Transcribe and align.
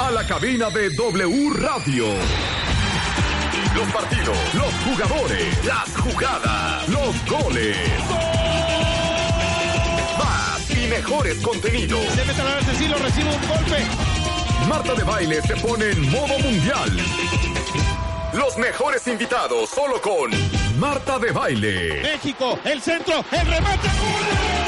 a 0.00 0.10
la 0.10 0.24
cabina 0.26 0.70
de 0.70 0.90
W 0.90 1.50
Radio. 1.54 2.06
Los 3.74 3.92
partidos, 3.92 4.36
los 4.54 4.72
jugadores, 4.84 5.64
las 5.64 5.96
jugadas, 5.96 6.88
los 6.88 7.26
goles. 7.26 7.76
Más 10.18 10.70
y 10.70 10.86
mejores 10.88 11.38
contenidos. 11.40 12.04
Se 12.14 12.24
mete 12.24 12.40
a 12.40 12.44
la 12.44 12.74
sí, 12.74 12.88
lo 12.88 12.98
recibe 12.98 13.28
un 13.28 13.48
golpe. 13.48 13.86
Marta 14.68 14.94
de 14.94 15.04
Baile 15.04 15.42
se 15.42 15.56
pone 15.56 15.90
en 15.90 16.10
modo 16.10 16.38
mundial. 16.38 16.96
Los 18.34 18.56
mejores 18.58 19.06
invitados 19.06 19.70
solo 19.70 20.00
con 20.00 20.30
Marta 20.78 21.18
de 21.18 21.32
Baile. 21.32 22.02
México, 22.02 22.58
el 22.64 22.80
centro, 22.80 23.24
el 23.32 23.46
remate. 23.46 23.88
En 23.88 24.67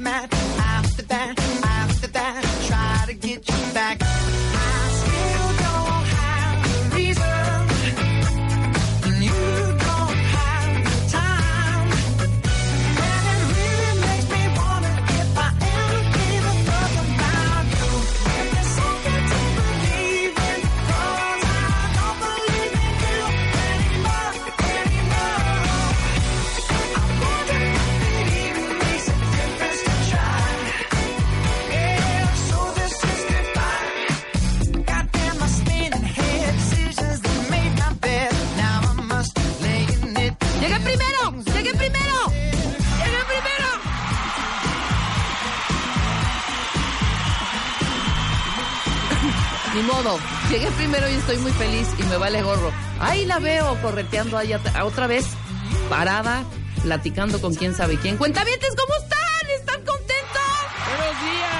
mad. 0.00 0.39
Llegué 50.50 50.66
primero 50.72 51.08
y 51.08 51.14
estoy 51.14 51.36
muy 51.38 51.52
feliz 51.52 51.88
y 51.98 52.02
me 52.04 52.16
vale 52.16 52.42
gorro. 52.42 52.72
Ahí 53.00 53.24
la 53.26 53.38
veo 53.38 53.76
correteando 53.82 54.36
allá 54.38 54.60
otra 54.82 55.06
vez, 55.06 55.26
parada, 55.88 56.42
platicando 56.82 57.40
con 57.40 57.54
quién 57.54 57.74
sabe 57.74 57.96
quién. 57.98 58.16
Cuentavientes, 58.16 58.70
¿cómo 58.76 58.94
están? 58.94 59.50
¿Están 59.58 59.76
contentos? 59.84 60.42
Buenos 60.86 61.22
días. 61.22 61.50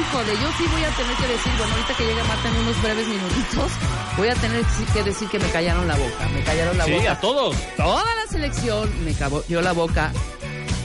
Híjole, 0.00 0.32
yo 0.40 0.48
sí 0.56 0.64
voy 0.72 0.84
a 0.84 0.90
tener 0.90 1.16
que 1.16 1.26
decir, 1.26 1.52
bueno, 1.58 1.72
ahorita 1.74 1.94
que 1.94 2.06
llegue 2.06 2.22
Marta 2.24 2.48
en 2.48 2.56
unos 2.56 2.82
breves 2.82 3.08
minutitos, 3.08 3.72
voy 4.16 4.28
a 4.28 4.34
tener 4.36 4.64
que 4.92 5.02
decir 5.02 5.28
que 5.28 5.38
me 5.38 5.50
callaron 5.50 5.88
la 5.88 5.96
boca, 5.96 6.28
me 6.32 6.42
callaron 6.44 6.78
la 6.78 6.84
Sí, 6.84 6.92
boca. 6.92 7.12
a 7.12 7.20
todos. 7.20 7.56
Toda 7.76 8.14
la 8.14 8.26
selección 8.30 9.04
me 9.04 9.12
cayó 9.14 9.60
la 9.60 9.72
boca. 9.72 10.12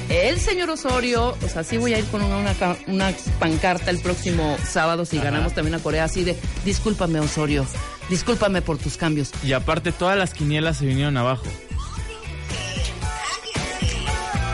El 0.10 0.40
señor 0.40 0.70
Osorio, 0.70 1.36
o 1.44 1.48
sea, 1.50 1.64
sí 1.64 1.78
voy 1.78 1.94
a 1.94 2.00
ir 2.00 2.06
con 2.06 2.22
una, 2.24 2.38
una, 2.38 2.54
ca- 2.54 2.78
una 2.88 3.12
pancarta 3.40 3.90
el 3.90 4.00
próximo 4.00 4.56
sábado 4.64 5.04
si 5.06 5.18
ganamos 5.18 5.54
también 5.54 5.76
a 5.76 5.80
Corea, 5.80 6.04
así 6.04 6.24
de, 6.24 6.38
discúlpame 6.64 7.20
Osorio, 7.20 7.66
discúlpame 8.10 8.62
por 8.62 8.78
tus 8.78 8.98
cambios. 8.98 9.32
Y 9.44 9.54
aparte 9.54 9.92
todas 9.92 10.18
las 10.18 10.34
quinielas 10.34 10.78
se 10.78 10.86
vinieron 10.86 11.18
abajo. 11.18 11.46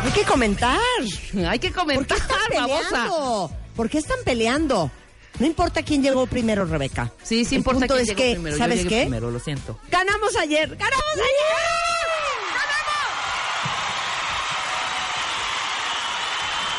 Hay 0.03 0.11
que 0.11 0.23
comentar. 0.23 0.79
Hay 1.47 1.59
que 1.59 1.69
¿Por 1.69 1.75
qué 1.77 1.79
comentar, 1.79 2.17
están 2.17 2.37
babosa. 2.55 2.89
peleando? 2.89 3.51
¿Por 3.75 3.89
qué 3.89 3.97
están 3.99 4.17
peleando? 4.25 4.91
No 5.39 5.45
importa 5.45 5.83
quién 5.83 6.01
llegó 6.03 6.25
primero, 6.27 6.65
Rebeca. 6.65 7.11
Sí, 7.23 7.45
sí 7.45 7.55
El 7.55 7.59
importa 7.59 7.79
punto 7.81 7.93
quién 7.95 8.01
es 8.03 8.07
llegó 8.09 8.17
que, 8.17 8.31
primero. 8.33 8.55
Yo 8.55 8.63
¿sabes 8.63 8.77
llegué 8.83 8.89
qué? 8.89 9.01
primero, 9.03 9.31
lo 9.31 9.39
siento. 9.39 9.79
Ganamos 9.89 10.35
ayer, 10.37 10.69
ganamos 10.75 11.13
ayer. 11.13 11.80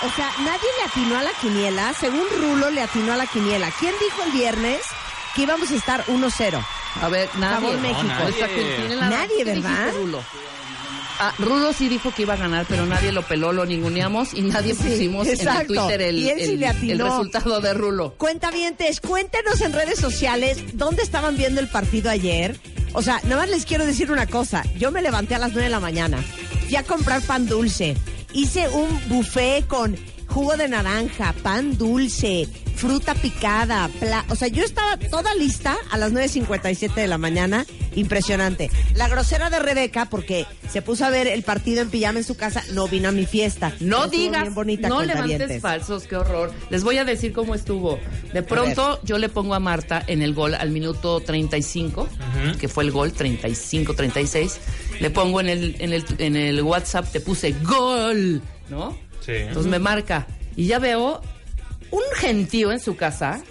O 0.05 0.11
sea, 0.17 0.31
nadie 0.45 0.69
le 0.79 0.85
atinó 0.91 1.17
a 1.19 1.23
la 1.23 1.31
quiniela. 1.41 1.95
Según 1.99 2.25
Rulo, 2.41 2.71
le 2.71 2.83
atinó 2.83 3.13
a 3.13 3.17
la 3.17 3.27
quiniela. 3.27 3.71
¿Quién 3.79 3.95
dijo 4.01 4.23
el 4.25 4.33
viernes 4.33 4.81
que 5.35 5.43
íbamos 5.43 5.71
a 5.71 5.75
estar 5.75 6.05
1-0? 6.07 6.65
A 7.01 7.09
ver, 7.09 7.29
nadie. 7.39 7.61
Favor, 7.69 7.79
México. 7.81 8.03
nadie. 8.05 8.31
O 8.33 8.37
sea, 8.37 8.49
que 8.49 8.63
tiene 8.77 8.97
la- 8.97 9.09
Nadie, 9.09 9.37
¿Qué 9.39 9.45
¿verdad? 9.45 9.71
dijiste, 9.71 9.93
Rulo? 9.99 10.25
Ah, 11.21 11.33
Rulo 11.39 11.73
sí 11.73 11.89
dijo 11.89 12.11
que 12.13 12.23
iba 12.23 12.35
a 12.35 12.37
ganar, 12.37 12.67
pero 12.69 12.85
nadie 12.85 13.13
lo 13.13 13.23
peló, 13.23 13.53
lo 13.53 13.65
ninguneamos 13.65 14.35
y 14.35 14.43
nadie 14.43 14.75
Sí, 14.75 14.83
pusimos 14.89 15.29
en. 15.29 15.67
Twitter 15.69 16.03
el, 16.03 16.19
Y 16.19 16.31
él 16.31 16.39
sí 16.41 16.45
el- 16.55 16.61
le 16.61 16.67
el 16.67 16.77
atinó. 16.77 17.05
resultado 17.05 17.61
de 17.61 17.75
Rulo. 17.75 18.15
Cuentavientes, 18.19 19.01
cuéntenos 19.01 19.61
en 19.61 19.73
redes 19.73 20.01
sociales 20.01 20.59
dónde 20.73 21.03
estaban 21.03 21.37
viendo 21.37 21.61
el 21.61 21.69
partido 21.69 22.11
ayer. 22.11 22.59
O 22.95 23.03
sea, 23.03 23.21
nada 23.25 23.37
más 23.43 23.51
les 23.51 23.65
quiero 23.67 23.87
decir 23.87 24.11
una 24.11 24.27
cosa. 24.27 24.65
Yo 24.77 24.91
me 24.91 25.01
levanté 25.01 25.37
a 25.37 25.39
las 25.39 25.51
9 25.53 25.65
de 25.65 25.71
la 25.71 25.81
mañana, 25.81 26.19
fui 26.67 26.75
a 26.77 26.83
comprar 26.83 27.23
pan 27.23 27.47
dulce, 27.47 27.97
hice 28.33 28.69
un 28.69 29.01
buffet 29.09 29.67
con 29.67 29.97
jugo 30.29 30.57
de 30.57 30.69
naranja, 30.69 31.35
pan 31.43 31.77
dulce, 31.77 32.49
fruta 32.75 33.15
picada, 33.15 33.89
pla- 34.01 34.25
o 34.31 34.35
sea, 34.37 34.49
yo 34.49 34.65
estaba 34.65 34.97
toda 34.99 35.35
lista 35.35 35.77
a 35.91 35.99
las 35.99 36.13
9.57 36.13 36.95
de 36.95 37.07
la 37.09 37.19
mañana, 37.19 37.67
impresionante. 37.95 38.71
La 38.95 39.09
grosera 39.09 39.51
de 39.51 39.59
Rebeca, 39.59 40.07
porque 40.07 40.47
se 40.71 40.83
puso 40.83 41.05
a 41.05 41.11
ver 41.11 41.27
el 41.27 41.43
partido 41.43 41.83
en 41.83 41.91
pijama 41.91 42.19
en 42.19 42.25
su 42.25 42.37
casa, 42.37 42.63
no 42.73 42.89
vino 42.89 43.09
a 43.09 43.13
mi 43.13 43.27
fiesta. 43.27 43.73
No 43.81 44.09
digas, 44.09 44.43
bien 44.43 44.55
bonita, 44.55 44.89
no 44.89 45.03
levantes 45.03 45.61
falsos, 45.61 46.05
qué 46.05 46.17
horror. 46.17 46.53
Les 46.71 46.85
voy 46.85 46.99
a 46.99 47.05
decir 47.05 47.33
cómo 47.33 47.55
estuvo. 47.55 47.99
De 48.33 48.43
pronto 48.43 49.01
yo 49.05 49.19
le 49.19 49.29
pongo 49.29 49.55
a 49.55 49.61
Marta 49.61 50.03
en 50.07 50.23
el 50.23 50.35
gol 50.35 50.55
al 50.55 50.71
minuto 50.71 51.21
35, 51.21 52.09
que 52.59 52.69
fue 52.69 52.85
el 52.85 52.91
gol 52.91 53.13
35-36. 53.13 54.57
Le 55.01 55.11
pongo 55.11 55.41
en 55.41 55.49
el, 55.49 55.77
en, 55.79 55.93
el, 55.93 56.05
en 56.19 56.37
el 56.37 56.63
WhatsApp, 56.63 57.11
te 57.11 57.21
puse 57.21 57.53
gol, 57.63 58.41
¿no? 58.69 58.97
Sí. 59.21 59.33
Entonces 59.33 59.71
me 59.71 59.79
marca 59.79 60.27
y 60.57 60.67
ya 60.67 60.79
veo 60.79 61.21
un 61.91 62.03
gentío 62.17 62.73
en 62.73 62.81
su 62.81 62.97
casa. 62.97 63.43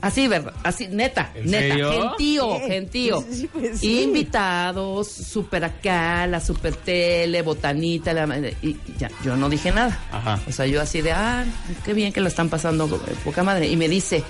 Así, 0.00 0.28
¿verdad? 0.28 0.52
Así, 0.62 0.88
neta, 0.88 1.32
¿En 1.34 1.50
neta, 1.50 1.68
serio? 1.74 1.90
gentío, 1.92 2.60
gentío. 2.60 3.24
sí, 3.30 3.48
pues 3.52 3.80
sí. 3.80 4.02
Invitados, 4.02 5.08
super 5.10 5.64
acá, 5.64 6.26
la 6.26 6.40
super 6.40 6.74
tele, 6.76 7.42
botanita, 7.42 8.12
la- 8.12 8.26
y 8.62 8.76
ya, 8.98 9.10
yo 9.24 9.36
no 9.36 9.48
dije 9.48 9.72
nada. 9.72 9.98
Ajá. 10.12 10.40
O 10.48 10.52
sea, 10.52 10.66
yo 10.66 10.80
así 10.80 11.00
de, 11.02 11.12
ah, 11.12 11.44
qué 11.84 11.94
bien 11.94 12.12
que 12.12 12.20
lo 12.20 12.28
están 12.28 12.48
pasando, 12.48 12.86
poca 13.24 13.42
madre. 13.42 13.68
Y 13.68 13.76
me 13.76 13.88
dice, 13.88 14.22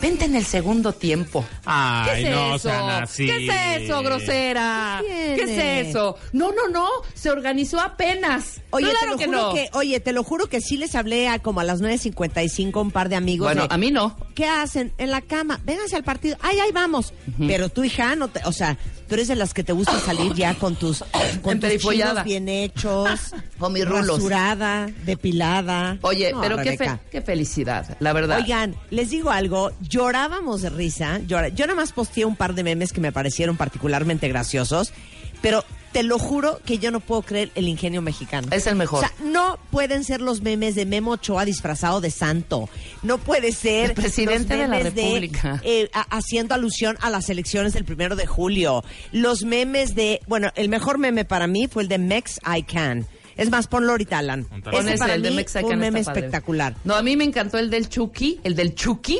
vente 0.00 0.24
en 0.24 0.34
el 0.34 0.44
segundo 0.44 0.92
tiempo. 0.92 1.44
Ay, 1.64 2.22
¿Qué 2.22 2.28
es 2.28 2.34
no 2.34 2.54
eso? 2.54 2.68
sean 2.68 2.88
así. 3.02 3.26
¿Qué 3.26 3.46
es 3.46 3.82
eso, 3.82 4.02
grosera? 4.02 5.02
¿Qué 5.06 5.34
¿Qué, 5.36 5.42
es 5.82 5.88
eso? 5.88 6.16
No, 6.32 6.52
no, 6.52 6.68
no, 6.68 6.86
se 7.14 7.30
organizó 7.30 7.80
apenas. 7.80 8.60
Oye, 8.70 8.90
claro 8.90 8.98
te 9.00 9.10
lo 9.10 9.16
que 9.18 9.24
juro 9.26 9.38
no. 9.38 9.54
que, 9.54 9.68
oye, 9.72 10.00
te 10.00 10.12
lo 10.12 10.24
juro 10.24 10.46
que 10.48 10.60
sí 10.60 10.76
les 10.76 10.94
hablé 10.94 11.28
a 11.28 11.38
como 11.38 11.60
a 11.60 11.64
las 11.64 11.80
9.55 11.82 12.80
un 12.80 12.90
par 12.90 13.08
de 13.08 13.16
amigos. 13.16 13.46
Bueno, 13.46 13.66
de, 13.68 13.74
a 13.74 13.78
mí 13.78 13.90
no. 13.90 14.16
¿qué 14.34 14.46
hacen? 14.46 14.92
En 14.98 15.10
la 15.10 15.20
cama, 15.20 15.60
vénganse 15.64 15.96
al 15.96 16.04
partido, 16.04 16.36
ay, 16.40 16.58
ahí 16.60 16.72
vamos. 16.72 17.12
Pero 17.38 17.68
tú, 17.68 17.84
hija, 17.84 18.14
no 18.16 18.28
te, 18.28 18.40
o 18.44 18.52
sea, 18.52 18.76
tú 19.10 19.14
eres 19.16 19.26
de 19.26 19.34
las 19.34 19.52
que 19.52 19.64
te 19.64 19.72
gusta 19.72 19.98
salir 19.98 20.32
ya 20.34 20.54
con 20.54 20.76
tus, 20.76 21.02
con 21.42 21.58
tus 21.58 21.76
chinos 21.78 22.22
bien 22.24 22.48
hechos, 22.48 23.10
Con 23.58 23.72
mis 23.72 23.84
rulos. 23.84 24.06
rasurada, 24.06 24.88
depilada. 25.04 25.98
Oye, 26.02 26.32
No, 26.32 26.40
pero 26.40 26.56
qué, 26.58 26.76
fe- 26.78 26.98
qué 27.10 27.20
felicidad, 27.20 27.96
la 27.98 28.12
verdad. 28.12 28.38
Oigan, 28.38 28.76
les 28.90 29.10
digo 29.10 29.30
algo, 29.32 29.72
llorábamos 29.80 30.62
de 30.62 30.70
risa. 30.70 31.18
Yo 31.26 31.40
nada 31.42 31.74
más 31.74 31.90
posteé 31.92 32.24
un 32.24 32.36
par 32.36 32.54
de 32.54 32.62
memes 32.62 32.92
que 32.92 33.00
me 33.00 33.10
parecieron 33.10 33.56
particularmente 33.56 34.28
graciosos, 34.28 34.92
pero 35.42 35.64
te 35.92 36.02
lo 36.02 36.18
juro 36.18 36.60
que 36.64 36.78
yo 36.78 36.90
no 36.90 37.00
puedo 37.00 37.22
creer 37.22 37.50
el 37.54 37.66
ingenio 37.68 38.00
mexicano. 38.02 38.48
Es 38.52 38.66
el 38.66 38.76
mejor. 38.76 38.98
O 39.04 39.08
sea, 39.08 39.12
no 39.24 39.58
pueden 39.70 40.04
ser 40.04 40.20
los 40.20 40.40
memes 40.42 40.74
de 40.74 40.86
Memo 40.86 41.12
Ochoa 41.12 41.44
disfrazado 41.44 42.00
de 42.00 42.10
santo. 42.10 42.68
No 43.02 43.18
puede 43.18 43.52
ser 43.52 43.90
El 43.90 43.94
presidente 43.94 44.56
los 44.56 44.62
de 44.62 44.68
la 44.68 44.78
República. 44.78 45.60
eh, 45.64 45.90
a- 45.92 46.06
haciendo 46.16 46.54
alusión 46.54 46.96
a 47.00 47.10
las 47.10 47.28
elecciones 47.28 47.72
del 47.72 47.84
primero 47.84 48.14
de 48.16 48.26
julio. 48.26 48.84
Los 49.12 49.42
memes 49.44 49.94
de, 49.94 50.20
bueno, 50.28 50.50
el 50.54 50.68
mejor 50.68 50.98
meme 50.98 51.24
para 51.24 51.46
mí 51.46 51.66
fue 51.68 51.82
el 51.82 51.88
de 51.88 51.98
Mex 51.98 52.38
I 52.46 52.62
Can. 52.62 53.06
Es 53.40 53.50
más, 53.50 53.68
ponlo 53.68 53.92
ahorita, 53.92 54.18
Alan. 54.18 54.46
Ese 54.70 54.98
para 54.98 55.14
el 55.14 55.22
de 55.22 55.30
mí 55.30 55.36
Mexican 55.36 55.62
fue 55.62 55.72
un 55.72 55.80
meme 55.80 56.00
está 56.00 56.12
padre. 56.12 56.26
espectacular. 56.26 56.76
No, 56.84 56.94
a 56.94 57.02
mí 57.02 57.16
me 57.16 57.24
encantó 57.24 57.56
el 57.58 57.70
del 57.70 57.88
Chucky, 57.88 58.38
el 58.44 58.54
del 58.54 58.74
Chucky. 58.74 59.18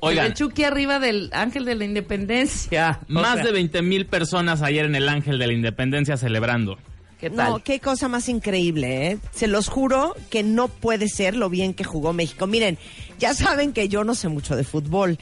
Oigan. 0.00 0.26
El 0.26 0.30
del 0.30 0.38
Chucky 0.38 0.62
arriba 0.62 1.00
del 1.00 1.30
Ángel 1.32 1.64
de 1.64 1.74
la 1.74 1.84
Independencia. 1.84 3.00
O 3.08 3.12
Más 3.12 3.34
sea, 3.34 3.44
de 3.44 3.50
20 3.50 3.82
mil 3.82 4.06
personas 4.06 4.62
ayer 4.62 4.84
en 4.84 4.94
el 4.94 5.08
Ángel 5.08 5.40
de 5.40 5.48
la 5.48 5.52
Independencia 5.52 6.16
celebrando. 6.16 6.78
¿Qué 7.18 7.28
tal? 7.28 7.50
No, 7.50 7.58
qué 7.58 7.80
cosa 7.80 8.06
más 8.06 8.28
increíble, 8.28 9.10
¿eh? 9.10 9.18
Se 9.32 9.48
los 9.48 9.68
juro 9.68 10.14
que 10.30 10.44
no 10.44 10.68
puede 10.68 11.08
ser 11.08 11.34
lo 11.34 11.48
bien 11.50 11.74
que 11.74 11.82
jugó 11.82 12.12
México. 12.12 12.46
Miren, 12.46 12.78
ya 13.18 13.34
saben 13.34 13.72
que 13.72 13.88
yo 13.88 14.04
no 14.04 14.14
sé 14.14 14.28
mucho 14.28 14.54
de 14.54 14.62
fútbol, 14.62 15.18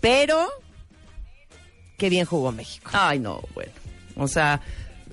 pero 0.00 0.46
qué 1.96 2.10
bien 2.10 2.26
jugó 2.26 2.52
México. 2.52 2.90
Ay, 2.92 3.18
no, 3.18 3.40
bueno. 3.54 3.72
O 4.14 4.28
sea, 4.28 4.60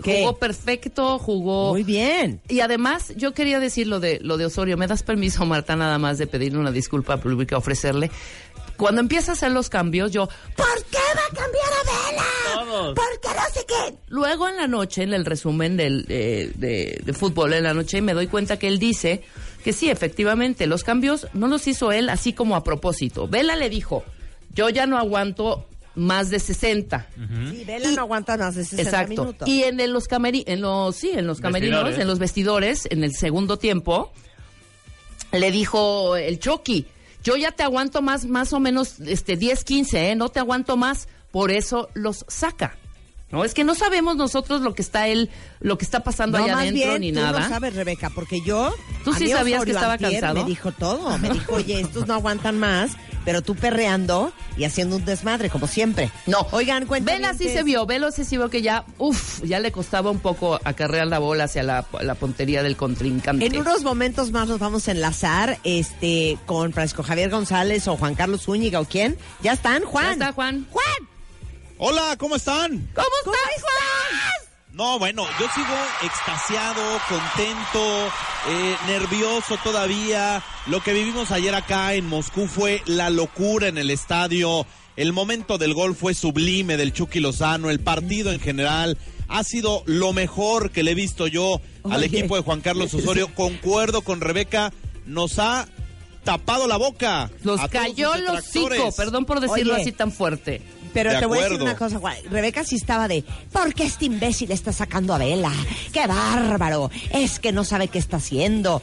¿Qué? 0.04 0.20
jugó 0.20 0.38
perfecto, 0.38 1.20
jugó... 1.20 1.70
Muy 1.70 1.84
bien. 1.84 2.42
Y 2.48 2.60
además, 2.60 3.14
yo 3.16 3.34
quería 3.34 3.60
decir 3.60 3.88
lo 3.88 4.00
de, 4.00 4.20
lo 4.22 4.38
de 4.38 4.46
Osorio. 4.46 4.78
¿Me 4.78 4.88
das 4.88 5.04
permiso, 5.04 5.46
Marta, 5.46 5.76
nada 5.76 5.98
más 5.98 6.18
de 6.18 6.28
pedirle 6.28 6.60
una 6.60 6.72
disculpa 6.72 7.18
pública, 7.18 7.58
ofrecerle? 7.58 8.12
Cuando 8.78 9.00
empieza 9.00 9.32
a 9.32 9.36
hacer 9.36 9.52
los 9.52 9.70
cambios, 9.70 10.12
yo, 10.12 10.28
¿por 10.28 10.84
qué 10.92 10.98
va 10.98 11.22
a 11.32 11.44
cambiar 11.44 11.66
a 11.66 12.12
Vela? 12.12 12.24
Todos. 12.54 12.96
¿Por 12.96 13.20
qué 13.22 13.30
no 13.30 13.54
sé 13.54 13.66
qué? 13.66 13.96
Luego 14.10 14.50
en 14.50 14.58
la 14.58 14.68
noche, 14.68 15.04
en 15.04 15.14
el 15.14 15.26
resumen 15.26 15.78
del, 15.78 16.06
eh, 16.10 16.52
de, 16.56 17.02
de 17.04 17.14
fútbol 17.14 17.54
en 17.54 17.64
la 17.64 17.74
noche, 17.74 18.02
me 18.02 18.14
doy 18.14 18.28
cuenta 18.28 18.60
que 18.60 18.68
él 18.68 18.78
dice 18.78 19.24
que 19.64 19.72
sí, 19.72 19.90
efectivamente, 19.90 20.68
los 20.68 20.84
cambios 20.84 21.28
no 21.34 21.48
los 21.48 21.68
hizo 21.68 21.92
él 21.92 22.10
así 22.10 22.34
como 22.34 22.56
a 22.56 22.64
propósito. 22.64 23.28
Vela 23.28 23.56
le 23.56 23.70
dijo, 23.70 24.04
yo 24.54 24.70
ya 24.70 24.86
no 24.88 24.98
aguanto 24.98 25.68
más 25.96 26.30
de 26.30 26.40
60. 26.40 27.08
Sí, 27.52 27.64
Vela 27.66 27.92
no 27.92 28.02
aguanta 28.02 28.38
más 28.38 28.56
de 28.56 28.64
60 28.64 28.82
Exacto. 28.84 29.10
minutos. 29.10 29.48
Y 29.48 29.64
en 29.64 29.80
el- 29.80 29.92
los 29.92 30.08
cameri 30.08 30.44
en 30.48 30.62
los 30.62 30.96
sí, 30.96 31.12
en 31.14 31.26
los 31.28 31.40
camerinos, 31.42 31.80
Vestidores. 31.84 32.02
en 32.02 32.08
los 32.08 32.20
vestidores, 32.20 32.88
en 32.92 33.04
el 33.04 33.16
segundo 33.16 33.58
tiempo, 33.58 34.12
le 35.32 35.52
dijo 35.52 36.16
el 36.16 36.40
Chucky, 36.40 36.86
yo 37.24 37.36
ya 37.38 37.52
te 37.52 37.64
aguanto 37.64 38.02
más, 38.02 38.26
más 38.26 38.54
o 38.54 38.60
menos 38.60 39.00
este 39.00 39.36
10, 39.38 39.64
15, 39.64 40.12
¿eh? 40.12 40.16
no 40.16 40.30
te 40.30 40.40
aguanto 40.40 40.78
más, 40.78 41.08
por 41.32 41.52
eso 41.52 41.90
los 41.94 42.26
saca. 42.28 42.78
No, 43.36 43.44
es 43.44 43.54
que 43.54 43.66
no 43.66 43.76
sabemos 43.76 44.16
nosotros 44.16 44.62
lo 44.62 44.74
que 44.74 44.82
está 44.82 45.10
él, 45.10 45.30
lo 45.60 45.78
que 45.78 45.84
está 45.84 46.06
pasando 46.06 46.38
no, 46.38 46.46
allá 46.46 46.58
adentro 46.60 46.92
bien, 46.92 47.02
ni 47.02 47.12
tú 47.12 47.20
nada. 47.20 47.42
no 47.42 47.50
sabes, 47.50 47.76
Rebeca, 47.76 48.10
porque 48.10 48.40
yo... 48.40 48.74
¿Tú 49.04 49.14
sí 49.14 49.28
sabías 49.28 49.66
que 49.66 49.72
estaba 49.72 49.94
antier 49.94 50.22
cansado? 50.22 50.36
Me 50.36 50.46
dijo 50.46 50.72
todo. 50.72 51.18
Me 51.18 51.30
dijo, 51.32 51.56
oye, 51.56 51.82
estos 51.82 52.08
no 52.08 52.14
aguantan 52.14 52.58
más, 52.58 52.92
pero 53.26 53.42
tú 53.42 53.54
perreando 53.54 54.32
y 54.56 54.64
haciendo 54.64 54.96
un 54.96 55.04
desmadre, 55.04 55.50
como 55.50 55.68
siempre. 55.68 56.12
No, 56.28 56.48
Oigan, 56.52 56.86
cuéntame. 56.86 57.18
Vela 57.18 57.34
sí 57.34 57.50
se 57.50 57.64
vio, 57.64 57.86
Velo 57.86 58.10
sí 58.12 58.24
se 58.24 58.38
vio 58.38 58.50
que 58.50 58.62
ya, 58.62 58.86
uff, 59.00 59.44
ya 59.44 59.60
le 59.60 59.74
costaba 59.74 60.12
un 60.12 60.20
poco 60.20 60.58
acarrear 60.64 61.08
la 61.08 61.20
bola 61.20 61.44
hacia 61.44 61.62
la, 61.62 61.86
la 62.00 62.16
puntería 62.16 62.64
del 62.64 62.78
contrincante. 62.78 63.46
En 63.46 63.58
unos 63.58 63.84
momentos 63.84 64.32
más 64.32 64.48
nos 64.48 64.60
vamos 64.60 64.88
a 64.88 64.92
enlazar 64.92 65.60
este 65.66 66.38
con 66.46 66.72
Francisco 66.72 67.04
Javier 67.04 67.30
González 67.30 67.86
o 67.90 67.98
Juan 67.98 68.16
Carlos 68.16 68.44
Zúñiga 68.44 68.80
o 68.80 68.86
quién. 68.86 69.18
¿Ya 69.44 69.52
están, 69.52 69.84
Juan? 69.84 70.06
Ya 70.06 70.12
está, 70.14 70.32
Juan. 70.32 70.66
¡Juan! 70.72 71.15
Hola, 71.78 72.16
¿cómo 72.18 72.36
están? 72.38 72.72
¿Cómo, 72.94 73.08
¿Cómo 73.24 73.36
estás, 73.36 73.56
estás? 73.58 74.50
No, 74.72 75.00
bueno, 75.00 75.26
yo 75.40 75.48
sigo 75.54 75.76
extasiado, 76.04 76.82
contento, 77.08 78.08
eh, 78.50 78.76
nervioso 78.88 79.58
todavía. 79.64 80.44
Lo 80.68 80.82
que 80.82 80.94
vivimos 80.94 81.32
ayer 81.32 81.54
acá 81.56 81.94
en 81.94 82.08
Moscú 82.08 82.48
fue 82.48 82.82
la 82.86 83.10
locura 83.10 83.68
en 83.68 83.78
el 83.78 83.90
estadio. 83.90 84.66
El 84.96 85.12
momento 85.14 85.58
del 85.58 85.74
gol 85.74 85.96
fue 85.96 86.14
sublime 86.14 86.78
del 86.78 86.94
Chucky 86.94 87.20
Lozano. 87.20 87.70
El 87.70 87.80
partido 87.82 88.32
en 88.32 88.40
general 88.40 88.98
ha 89.28 89.44
sido 89.44 89.84
lo 89.86 90.14
mejor 90.14 90.72
que 90.72 90.84
le 90.84 90.92
he 90.92 90.96
visto 90.96 91.28
yo 91.28 91.62
al 91.84 91.98
Oye. 91.98 92.06
equipo 92.06 92.36
de 92.38 92.42
Juan 92.44 92.62
Carlos 92.62 92.94
Osorio. 92.94 93.34
Concuerdo 93.34 94.02
con 94.02 94.22
Rebeca, 94.22 94.72
nos 95.06 95.40
ha 95.40 95.68
tapado 96.24 96.68
la 96.68 96.78
boca. 96.78 97.30
Todos 97.44 97.62
cayó 97.70 98.12
detractores. 98.14 98.80
hocico, 98.80 98.96
perdón 98.96 99.26
por 99.26 99.40
decirlo 99.42 99.74
Oye. 99.74 99.82
así 99.84 99.92
tan 99.92 100.12
fuerte. 100.12 100.62
Pero 100.96 101.12
De 101.14 101.20
te 101.20 101.26
voy 101.28 101.38
a 101.38 101.42
decir 101.44 101.58
acuerdo. 101.58 101.66
una 101.66 101.78
cosa, 101.78 102.00
Juan. 102.00 102.16
Rebeca 102.32 102.64
sí 102.64 102.76
estaba 102.78 103.08
de, 103.08 103.24
¿por 103.52 103.74
qué 103.76 103.84
este 103.84 104.06
imbécil 104.06 104.52
está 104.52 104.72
sacando 104.74 105.14
a 105.14 105.20
Vela? 105.20 105.52
¡Qué 105.94 106.08
bárbaro! 106.08 106.90
Es 107.12 107.40
que 107.40 107.52
no 107.52 107.64
sabe 107.64 107.88
qué 107.90 108.00
está 108.00 108.18
haciendo. 108.18 108.82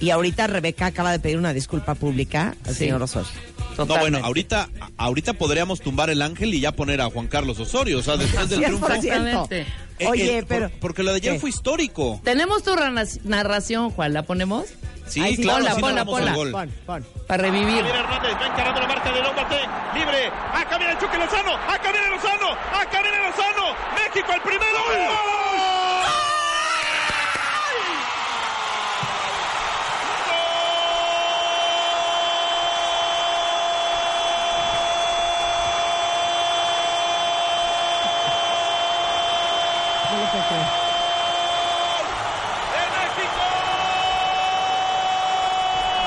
Y 0.00 0.10
ahorita 0.10 0.46
Rebeca 0.46 0.86
acaba 0.86 1.10
de 1.12 1.18
pedir 1.18 1.36
una 1.38 1.52
disculpa 1.52 1.94
pública 1.94 2.54
al 2.66 2.72
Sí. 2.74 2.80
señor 2.84 3.02
Osorio. 3.02 3.28
No, 3.70 3.86
Totalmente. 3.86 4.10
bueno, 4.12 4.26
ahorita, 4.26 4.68
ahorita 4.98 5.32
podríamos 5.34 5.80
tumbar 5.80 6.10
el 6.10 6.20
ángel 6.22 6.52
y 6.54 6.60
ya 6.60 6.72
poner 6.72 7.00
a 7.00 7.06
Juan 7.10 7.26
Carlos 7.28 7.58
Osorio, 7.58 7.98
o 7.98 8.02
sea, 8.02 8.16
después 8.18 8.48
del 8.50 8.60
triunfo. 8.62 8.86
100%. 8.86 8.94
Exactamente. 9.04 9.66
Eh, 9.98 10.06
Oye, 10.06 10.38
eh, 10.38 10.40
por- 10.42 10.48
pero... 10.48 10.70
porque 10.80 11.02
lo 11.02 11.10
de 11.12 11.16
ayer 11.16 11.32
¿Qué? 11.34 11.40
fue 11.40 11.50
histórico. 11.50 12.20
Tenemos 12.24 12.62
tu 12.62 12.72
narración, 13.24 13.90
Juan, 13.90 14.12
¿la 14.12 14.22
ponemos? 14.22 14.66
Sí, 15.10 15.20
Ay, 15.20 15.34
sí, 15.34 15.42
claro, 15.42 15.64
ponla, 15.80 16.04
sí, 16.04 16.06
ponla, 16.06 16.32
gol. 16.34 16.52
Pon, 16.52 16.70
pon. 16.86 17.06
Para 17.26 17.42
revivir. 17.42 17.82
Javier 17.82 17.96
Hernández 17.96 18.32
va 18.40 18.46
encarando 18.46 18.80
la 18.80 18.86
marca 18.86 19.10
de 19.12 19.22
Lópate, 19.22 19.56
libre. 19.94 20.30
Acá 20.54 20.78
viene 20.78 20.92
el 20.92 20.98
Chucky 20.98 21.16
Lozano, 21.18 21.54
acá 21.54 21.90
viene 21.90 22.08
Lozano, 22.10 22.52
acá 22.52 23.02
viene 23.02 23.18
Lozano. 23.18 23.74
México 23.96 24.32
el 24.32 24.40
primero. 24.42 24.78
No 40.10 40.16
lo 40.16 40.30
puedo 40.30 40.44
creer. 40.48 40.66
¡De 42.72 42.82
México! 42.96 43.44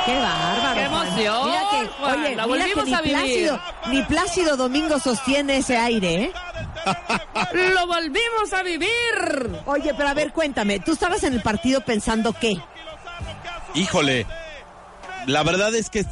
¡Qué 0.06 0.16
bárbaro! 0.20 0.76
¡Qué 0.76 0.88
Juan. 0.88 1.08
emoción, 1.08 1.46
Mira 1.50 1.62
que, 1.72 1.88
Juan! 1.88 2.20
oye, 2.22 2.36
La 2.36 2.48
mira 2.48 2.66
que 2.66 2.76
volvimos 2.76 2.86
ni 2.88 2.94
a 2.94 3.02
vivir. 3.02 3.18
Plácido, 3.18 3.60
ni 3.88 4.02
Plácido 4.04 4.58
Domingo 4.58 5.00
sostiene 5.00 5.58
ese 5.58 5.78
aire, 5.78 6.24
¿eh? 6.24 6.32
¡Lo 7.74 7.88
volvimos 7.88 8.54
a 8.54 8.64
vivir! 8.64 8.90
Oye, 9.66 9.94
pero 9.96 10.10
a 10.10 10.14
ver, 10.14 10.32
cuéntame, 10.34 10.80
¿tú 10.80 10.94
estabas 10.94 11.24
en 11.24 11.34
el 11.34 11.42
partido 11.42 11.82
pensando 11.82 12.34
qué? 12.34 12.58
Híjole, 13.76 14.26
la 15.26 15.44
verdad 15.44 15.74
es 15.74 15.90
que 15.90 16.06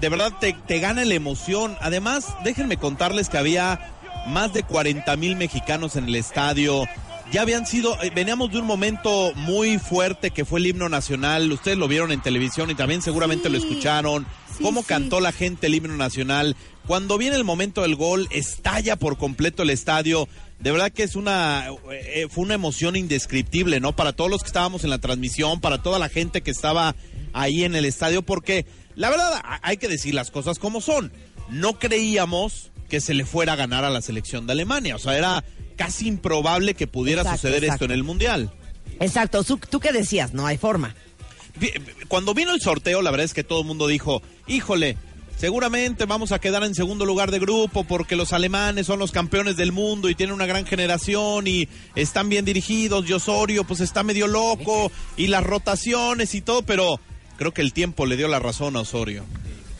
de 0.00 0.08
verdad 0.08 0.32
te, 0.38 0.52
te 0.52 0.78
gana 0.78 1.04
la 1.04 1.14
emoción. 1.14 1.76
Además, 1.80 2.26
déjenme 2.44 2.76
contarles 2.76 3.28
que 3.28 3.38
había 3.38 3.80
más 4.26 4.52
de 4.52 4.62
40 4.62 5.16
mil 5.16 5.36
mexicanos 5.36 5.96
en 5.96 6.04
el 6.04 6.14
estadio. 6.14 6.84
Ya 7.30 7.42
habían 7.42 7.66
sido, 7.66 8.00
eh, 8.02 8.10
veníamos 8.14 8.50
de 8.50 8.58
un 8.58 8.66
momento 8.66 9.32
muy 9.34 9.78
fuerte 9.78 10.30
que 10.30 10.46
fue 10.46 10.60
el 10.60 10.66
himno 10.66 10.88
nacional. 10.88 11.52
Ustedes 11.52 11.76
lo 11.76 11.86
vieron 11.86 12.10
en 12.10 12.22
televisión 12.22 12.70
y 12.70 12.74
también 12.74 13.02
seguramente 13.02 13.48
Sí, 13.48 13.52
lo 13.52 13.58
escucharon. 13.58 14.26
sí, 14.56 14.62
Cómo 14.62 14.80
sí. 14.80 14.86
cantó 14.88 15.20
la 15.20 15.32
gente 15.32 15.66
el 15.66 15.74
himno 15.74 15.94
nacional. 15.96 16.56
Cuando 16.86 17.18
viene 17.18 17.36
el 17.36 17.44
momento 17.44 17.82
del 17.82 17.96
gol, 17.96 18.28
estalla 18.30 18.96
por 18.96 19.18
completo 19.18 19.62
el 19.62 19.68
estadio. 19.68 20.26
De 20.58 20.72
verdad 20.72 20.90
que 20.90 21.02
es 21.02 21.16
una, 21.16 21.66
eh, 21.92 22.28
fue 22.30 22.44
una 22.44 22.54
emoción 22.54 22.96
indescriptible, 22.96 23.78
¿no? 23.78 23.94
Para 23.94 24.14
todos 24.14 24.30
los 24.30 24.40
que 24.40 24.46
estábamos 24.48 24.84
en 24.84 24.90
la 24.90 24.98
transmisión, 24.98 25.60
para 25.60 25.82
toda 25.82 25.98
la 25.98 26.08
gente 26.08 26.40
que 26.40 26.50
estaba 26.50 26.96
ahí 27.34 27.62
en 27.62 27.76
el 27.76 27.84
estadio, 27.84 28.22
porque 28.22 28.64
la 28.94 29.10
verdad 29.10 29.42
hay 29.60 29.76
que 29.76 29.86
decir 29.86 30.14
las 30.14 30.30
cosas 30.30 30.58
como 30.58 30.80
son. 30.80 31.12
No 31.50 31.78
creíamos 31.78 32.70
que 32.88 33.02
se 33.02 33.12
le 33.12 33.26
fuera 33.26 33.52
a 33.52 33.56
ganar 33.56 33.84
a 33.84 33.90
la 33.90 34.00
selección 34.00 34.46
de 34.46 34.52
Alemania. 34.52 34.96
O 34.96 34.98
sea, 34.98 35.16
era 35.18 35.44
casi 35.78 36.06
improbable 36.08 36.74
que 36.74 36.86
pudiera 36.86 37.22
Exacto, 37.22 37.38
suceder 37.40 37.64
exacto. 37.64 37.84
esto 37.84 37.92
en 37.92 37.98
el 37.98 38.04
Mundial. 38.04 38.52
Exacto, 39.00 39.42
¿tú, 39.44 39.58
tú 39.58 39.80
qué 39.80 39.92
decías? 39.92 40.34
No 40.34 40.46
hay 40.46 40.58
forma. 40.58 40.94
Cuando 42.08 42.34
vino 42.34 42.52
el 42.52 42.60
sorteo, 42.60 43.00
la 43.00 43.10
verdad 43.10 43.24
es 43.24 43.32
que 43.32 43.44
todo 43.44 43.60
el 43.60 43.66
mundo 43.66 43.86
dijo, 43.86 44.22
híjole, 44.46 44.96
seguramente 45.38 46.04
vamos 46.04 46.32
a 46.32 46.40
quedar 46.40 46.62
en 46.64 46.74
segundo 46.74 47.06
lugar 47.06 47.30
de 47.30 47.38
grupo 47.38 47.84
porque 47.84 48.16
los 48.16 48.32
alemanes 48.32 48.86
son 48.86 48.98
los 48.98 49.10
campeones 49.12 49.56
del 49.56 49.72
mundo 49.72 50.10
y 50.10 50.14
tienen 50.14 50.34
una 50.34 50.46
gran 50.46 50.66
generación 50.66 51.46
y 51.46 51.68
están 51.94 52.28
bien 52.28 52.44
dirigidos 52.44 53.08
y 53.08 53.12
Osorio 53.12 53.64
pues 53.64 53.80
está 53.80 54.02
medio 54.02 54.26
loco 54.26 54.92
y 55.16 55.28
las 55.28 55.42
rotaciones 55.42 56.34
y 56.34 56.40
todo, 56.42 56.62
pero 56.62 57.00
creo 57.36 57.54
que 57.54 57.62
el 57.62 57.72
tiempo 57.72 58.04
le 58.04 58.16
dio 58.16 58.28
la 58.28 58.40
razón 58.40 58.76
a 58.76 58.80
Osorio. 58.80 59.24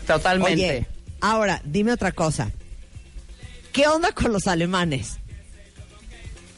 Totalmente. 0.06 0.52
Oye, 0.52 0.86
Ahora, 1.20 1.60
dime 1.64 1.92
otra 1.92 2.12
cosa. 2.12 2.50
¿Qué 3.72 3.86
onda 3.88 4.12
con 4.12 4.32
los 4.32 4.46
alemanes? 4.46 5.18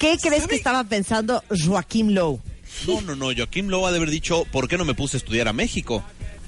¿Qué 0.00 0.16
crees 0.20 0.46
que 0.48 0.56
estaba 0.56 0.82
pensando 0.84 1.44
Joaquim 1.64 2.08
Lowe? 2.08 2.40
No, 2.88 3.00
no, 3.02 3.14
no. 3.14 3.26
Joaquín 3.36 3.68
Lowe 3.70 3.86
ha 3.86 3.90
de 3.92 3.98
haber 3.98 4.10
dicho, 4.10 4.44
¿por 4.50 4.66
qué 4.66 4.76
no 4.78 4.84
me 4.84 4.94
puse 4.94 5.16
a 5.16 5.18
estudiar 5.18 5.46
a 5.46 5.52
México? 5.52 6.02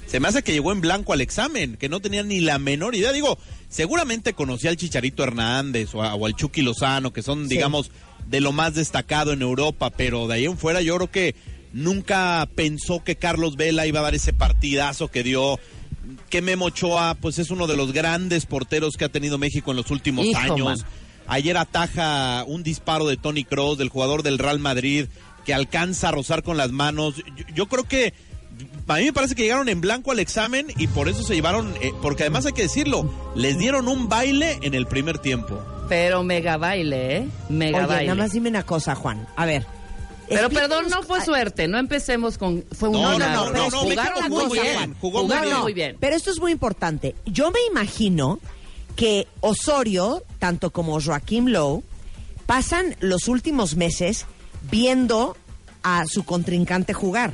Se 0.07 0.19
me 0.19 0.27
hace 0.27 0.43
que 0.43 0.51
llegó 0.51 0.71
en 0.71 0.81
blanco 0.81 1.13
al 1.13 1.21
examen, 1.21 1.77
que 1.77 1.87
no 1.89 1.99
tenía 1.99 2.23
ni 2.23 2.39
la 2.39 2.57
menor 2.59 2.95
idea. 2.95 3.11
Digo, 3.11 3.37
seguramente 3.69 4.33
conocía 4.33 4.69
al 4.71 4.77
Chicharito 4.77 5.23
Hernández 5.23 5.93
o, 5.95 6.03
a- 6.03 6.15
o 6.15 6.25
al 6.25 6.35
Chucky 6.35 6.61
Lozano, 6.61 7.13
que 7.13 7.21
son, 7.23 7.47
digamos, 7.47 7.91
de 8.27 8.41
lo 8.41 8.51
más 8.51 8.73
destacado 8.75 9.31
en 9.33 9.41
Europa, 9.41 9.91
pero 9.91 10.27
de 10.27 10.35
ahí 10.35 10.45
en 10.45 10.57
fuera 10.57 10.81
yo 10.81 10.95
creo 10.97 11.11
que 11.11 11.35
nunca 11.73 12.47
pensó 12.55 13.03
que 13.03 13.15
Carlos 13.15 13.55
Vela 13.55 13.85
iba 13.87 13.99
a 13.99 14.03
dar 14.03 14.15
ese 14.15 14.33
partidazo 14.33 15.09
que 15.09 15.23
dio. 15.23 15.59
Que 16.29 16.41
Memo 16.41 16.65
Ochoa, 16.65 17.15
pues 17.21 17.39
es 17.39 17.49
uno 17.49 17.65
de 17.67 17.77
los 17.77 17.93
grandes 17.93 18.45
porteros 18.45 18.95
que 18.97 19.05
ha 19.05 19.09
tenido 19.09 19.37
México 19.37 19.71
en 19.71 19.77
los 19.77 19.89
últimos 19.89 20.25
Hijo, 20.25 20.39
años. 20.39 20.79
man. 20.81 20.87
Ayer 21.27 21.57
ataja 21.57 22.43
un 22.47 22.63
disparo 22.63 23.07
de 23.07 23.17
Tony 23.17 23.43
Cross, 23.45 23.77
del 23.77 23.89
jugador 23.89 24.23
del 24.23 24.37
Real 24.39 24.59
Madrid, 24.59 25.05
que 25.45 25.53
alcanza 25.53 26.09
a 26.09 26.11
rozar 26.11 26.43
con 26.43 26.57
las 26.57 26.71
manos. 26.71 27.15
Yo, 27.35 27.45
yo 27.53 27.65
creo 27.67 27.83
que 27.85 28.13
a 28.87 28.95
mí 28.97 29.05
me 29.05 29.13
parece 29.13 29.33
que 29.35 29.43
llegaron 29.43 29.69
en 29.69 29.81
blanco 29.81 30.11
al 30.11 30.19
examen 30.19 30.67
y 30.77 30.87
por 30.87 31.09
eso 31.09 31.23
se 31.23 31.33
llevaron, 31.35 31.73
eh, 31.81 31.91
porque 32.01 32.23
además 32.23 32.45
hay 32.45 32.53
que 32.53 32.63
decirlo, 32.63 33.11
les 33.35 33.57
dieron 33.57 33.87
un 33.87 34.09
baile 34.09 34.59
en 34.61 34.73
el 34.73 34.85
primer 34.85 35.17
tiempo. 35.19 35.59
Pero 35.89 36.23
mega 36.23 36.57
baile, 36.57 37.17
¿eh? 37.17 37.27
Mega 37.49 37.79
Oye, 37.79 37.87
baile. 37.87 38.07
nada 38.07 38.23
más 38.23 38.31
dime 38.31 38.49
una 38.49 38.63
cosa, 38.65 38.95
Juan. 38.95 39.27
A 39.35 39.45
ver. 39.45 39.65
Pero 40.29 40.49
perdón, 40.49 40.85
no 40.89 41.03
fue 41.03 41.23
suerte. 41.23 41.67
No 41.67 41.77
empecemos 41.77 42.37
con. 42.37 42.63
Fue 42.71 42.87
un 42.89 42.95
No, 43.01 43.19
no, 43.19 43.29
no, 43.35 43.51
pero 43.51 43.69
no, 43.69 43.79
Jugaron 43.81 44.29
muy 44.29 44.59
bien. 44.59 44.95
jugó 44.99 45.19
muy 45.19 45.27
Jugaron 45.27 45.49
bien. 45.49 45.61
muy 45.61 45.73
bien. 45.73 45.97
Pero 45.99 46.15
esto 46.15 46.31
es 46.31 46.39
muy 46.39 46.51
importante. 46.53 47.13
Yo 47.25 47.51
me 47.51 47.59
imagino 47.69 48.39
que 48.95 49.27
Osorio, 49.41 50.23
tanto 50.39 50.71
como 50.71 50.99
Joaquim 51.01 51.47
Lowe, 51.47 51.83
pasan 52.45 52.95
los 52.99 53.27
últimos 53.27 53.75
meses 53.75 54.25
viendo 54.69 55.35
a 55.83 56.05
su 56.07 56.23
contrincante 56.23 56.93
jugar 56.93 57.31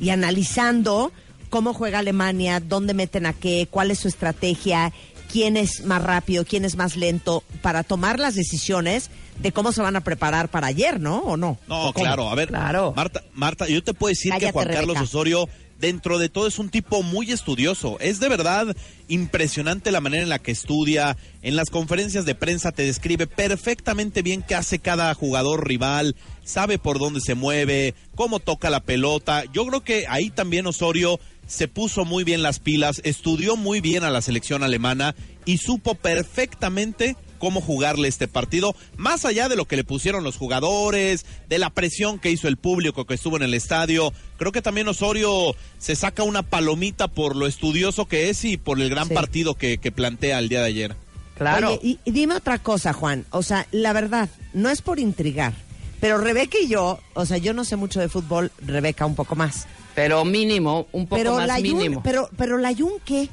y 0.00 0.10
analizando 0.10 1.12
cómo 1.50 1.74
juega 1.74 1.98
Alemania, 1.98 2.60
dónde 2.60 2.94
meten 2.94 3.26
a 3.26 3.32
qué, 3.32 3.68
cuál 3.70 3.90
es 3.90 4.00
su 4.00 4.08
estrategia, 4.08 4.92
quién 5.30 5.56
es 5.56 5.84
más 5.84 6.02
rápido, 6.02 6.44
quién 6.44 6.64
es 6.64 6.76
más 6.76 6.96
lento, 6.96 7.44
para 7.60 7.82
tomar 7.82 8.18
las 8.18 8.34
decisiones 8.34 9.10
de 9.38 9.52
cómo 9.52 9.72
se 9.72 9.82
van 9.82 9.96
a 9.96 10.02
preparar 10.02 10.48
para 10.50 10.66
ayer, 10.68 11.00
¿no? 11.00 11.18
¿O 11.18 11.36
no? 11.36 11.58
No, 11.68 11.92
claro, 11.92 12.28
a 12.28 12.34
ver, 12.34 12.48
Claro. 12.48 12.92
Marta, 12.96 13.22
Marta, 13.32 13.66
yo 13.68 13.82
te 13.82 13.94
puedo 13.94 14.10
decir 14.10 14.32
que 14.38 14.52
Juan 14.52 14.68
Carlos. 14.68 15.00
Osorio, 15.00 15.48
dentro 15.82 16.18
de 16.18 16.28
todo, 16.28 16.46
es 16.46 16.60
un 16.60 16.70
tipo 16.70 17.02
muy 17.02 17.32
estudioso. 17.32 17.98
Es 18.00 18.20
de 18.20 18.28
verdad 18.30 18.74
impresionante 19.08 19.90
la 19.90 20.00
manera 20.00 20.22
en 20.22 20.28
la 20.28 20.38
que 20.38 20.52
estudia. 20.52 21.18
En 21.42 21.56
las 21.56 21.70
conferencias 21.70 22.24
de 22.24 22.36
prensa 22.36 22.70
te 22.70 22.84
describe 22.84 23.26
perfectamente 23.26 24.22
bien 24.22 24.44
qué 24.46 24.54
hace 24.54 24.78
cada 24.78 25.12
jugador 25.12 25.66
rival, 25.66 26.14
sabe 26.44 26.78
por 26.78 27.00
dónde 27.00 27.20
se 27.20 27.34
mueve, 27.34 27.94
cómo 28.14 28.38
toca 28.38 28.70
la 28.70 28.80
pelota. 28.80 29.42
Yo 29.52 29.66
creo 29.66 29.82
que 29.82 30.06
ahí 30.08 30.30
también 30.30 30.68
Osorio 30.68 31.18
se 31.48 31.66
puso 31.66 32.04
muy 32.04 32.22
bien 32.22 32.42
las 32.42 32.60
pilas, 32.60 33.00
estudió 33.04 33.56
muy 33.56 33.80
bien 33.80 34.04
a 34.04 34.10
la 34.10 34.22
selección 34.22 34.62
alemana 34.62 35.16
y 35.44 35.58
supo 35.58 35.96
perfectamente 35.96 37.16
cómo 37.42 37.60
jugarle 37.60 38.06
este 38.06 38.28
partido, 38.28 38.76
más 38.96 39.24
allá 39.24 39.48
de 39.48 39.56
lo 39.56 39.64
que 39.64 39.74
le 39.74 39.82
pusieron 39.82 40.22
los 40.22 40.36
jugadores, 40.36 41.26
de 41.48 41.58
la 41.58 41.70
presión 41.70 42.20
que 42.20 42.30
hizo 42.30 42.46
el 42.46 42.56
público 42.56 43.04
que 43.04 43.14
estuvo 43.14 43.36
en 43.36 43.42
el 43.42 43.52
estadio. 43.52 44.12
Creo 44.36 44.52
que 44.52 44.62
también 44.62 44.86
Osorio 44.86 45.56
se 45.76 45.96
saca 45.96 46.22
una 46.22 46.44
palomita 46.44 47.08
por 47.08 47.34
lo 47.34 47.48
estudioso 47.48 48.06
que 48.06 48.30
es 48.30 48.44
y 48.44 48.58
por 48.58 48.80
el 48.80 48.88
gran 48.90 49.08
Sí. 49.08 49.14
partido 49.14 49.54
que, 49.56 49.78
que 49.78 49.90
plantea 49.90 50.38
el 50.38 50.48
día 50.48 50.60
de 50.60 50.66
ayer. 50.68 50.94
Claro. 51.36 51.70
Oye, 51.70 51.80
y, 51.82 51.98
y 52.04 52.12
dime 52.12 52.36
otra 52.36 52.58
cosa, 52.60 52.92
Juan. 52.92 53.24
O 53.30 53.42
sea, 53.42 53.66
la 53.72 53.92
verdad, 53.92 54.28
no 54.52 54.70
es 54.70 54.80
por 54.80 55.00
intrigar, 55.00 55.52
pero 56.00 56.18
Rebeca 56.18 56.58
y 56.62 56.68
yo, 56.68 57.00
o 57.14 57.26
sea, 57.26 57.38
yo 57.38 57.54
no 57.54 57.64
sé 57.64 57.74
mucho 57.74 57.98
de 57.98 58.08
fútbol, 58.08 58.52
Rebeca 58.64 59.04
un 59.04 59.16
poco 59.16 59.34
más. 59.34 59.66
Pero 59.96 60.24
mínimo, 60.24 60.86
un 60.92 61.06
poco 61.08 61.16
pero 61.20 61.34
más 61.34 61.48
la 61.48 61.56
Jun- 61.58 61.62
mínimo. 61.62 62.02
pero, 62.04 62.30
pero 62.36 62.56
la 62.58 62.72
Jun, 62.72 62.92
¿qué? 63.04 63.28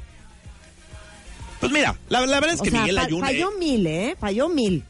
Pues 1.60 1.70
mira, 1.72 1.96
la, 2.08 2.20
la 2.26 2.40
verdad 2.40 2.54
es 2.54 2.60
O 2.60 2.64
que 2.64 2.70
sea, 2.70 2.80
Miguel 2.80 2.98
Ayun... 2.98 3.20
falló 3.20 3.50
eh, 3.52 3.58
mil, 3.58 3.86
¿eh? 3.86 4.16
Falló 4.18 4.48
mil. 4.48 4.82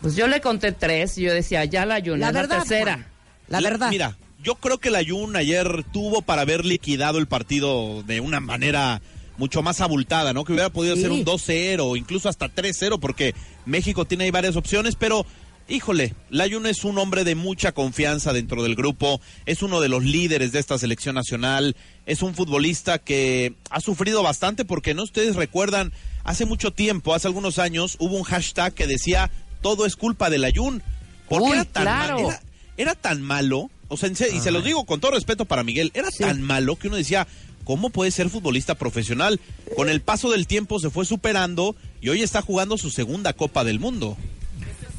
Pues 0.00 0.16
yo 0.16 0.26
le 0.26 0.40
conté 0.40 0.72
tres 0.72 1.18
y 1.18 1.22
yo 1.22 1.32
decía, 1.34 1.64
ya 1.64 1.84
la 1.86 1.94
ayuné, 1.96 2.18
La 2.20 2.28
es 2.28 2.34
la 2.34 2.40
verdad, 2.40 2.58
tercera. 2.60 2.92
Juan, 2.94 3.06
la 3.48 3.60
verdad. 3.60 3.90
Mira, 3.90 4.16
yo 4.42 4.54
creo 4.56 4.78
que 4.78 4.90
la 4.90 5.04
Jun 5.06 5.36
ayer 5.36 5.84
tuvo 5.92 6.22
para 6.22 6.42
haber 6.42 6.64
liquidado 6.64 7.18
el 7.18 7.26
partido 7.28 8.02
de 8.04 8.20
una 8.20 8.40
manera 8.40 9.00
mucho 9.36 9.62
más 9.62 9.80
abultada, 9.80 10.32
¿no? 10.32 10.44
Que 10.44 10.52
hubiera 10.52 10.70
podido 10.70 10.94
Sí. 10.96 11.02
ser 11.02 11.10
un 11.10 11.24
2-0 11.24 11.80
o 11.80 11.96
incluso 11.96 12.28
hasta 12.28 12.48
3-0 12.48 12.98
porque 13.00 13.34
México 13.64 14.04
tiene 14.04 14.24
ahí 14.24 14.30
varias 14.30 14.56
opciones, 14.56 14.94
pero 14.96 15.24
híjole, 15.68 16.14
Layun 16.30 16.66
es 16.66 16.84
un 16.84 16.98
hombre 16.98 17.24
de 17.24 17.34
mucha 17.34 17.72
confianza 17.72 18.32
dentro 18.32 18.62
del 18.62 18.74
grupo, 18.74 19.20
es 19.46 19.62
uno 19.62 19.80
de 19.80 19.88
los 19.88 20.02
líderes 20.04 20.52
de 20.52 20.58
esta 20.58 20.76
selección 20.76 21.14
nacional, 21.14 21.76
es 22.04 22.22
un 22.22 22.34
futbolista 22.34 22.98
que 22.98 23.54
ha 23.70 23.80
sufrido 23.80 24.22
bastante 24.22 24.64
porque 24.64 24.92
no 24.92 25.02
ustedes 25.04 25.36
recuerdan, 25.36 25.92
hace 26.24 26.44
mucho 26.44 26.70
tiempo, 26.72 27.14
hace 27.14 27.26
algunos 27.28 27.58
años, 27.58 27.96
hubo 27.98 28.16
un 28.16 28.22
hashtag 28.24 28.72
que 28.74 28.86
decía 28.86 29.30
todo 29.60 29.86
es 29.86 29.96
culpa 29.96 30.30
de 30.30 30.38
Layun. 30.38 30.82
Porque 31.28 31.44
Uy, 31.46 31.52
era 31.52 31.64
tan 31.64 31.84
mal- 31.84 32.06
claro. 32.08 32.28
era- 32.28 32.42
era 32.76 32.94
tan 32.94 33.22
malo, 33.22 33.70
o 33.88 33.96
sea, 33.96 34.08
en 34.08 34.16
serio, 34.16 34.36
y 34.36 34.40
se 34.40 34.50
los 34.50 34.64
digo 34.64 34.84
con 34.86 35.00
todo 35.00 35.12
respeto 35.12 35.44
para 35.44 35.62
Miguel, 35.62 35.90
era 35.94 36.10
Sí. 36.10 36.24
tan 36.24 36.42
malo 36.42 36.76
que 36.76 36.88
uno 36.88 36.96
decía, 36.96 37.26
¿cómo 37.64 37.90
puede 37.90 38.10
ser 38.10 38.28
futbolista 38.30 38.74
profesional? 38.74 39.40
Con 39.76 39.88
el 39.88 40.00
paso 40.00 40.30
del 40.30 40.46
tiempo 40.46 40.78
se 40.80 40.90
fue 40.90 41.04
superando 41.06 41.76
y 42.00 42.08
hoy 42.08 42.22
está 42.22 42.42
jugando 42.42 42.76
su 42.78 42.90
segunda 42.90 43.32
Copa 43.34 43.62
del 43.64 43.78
Mundo. 43.80 44.16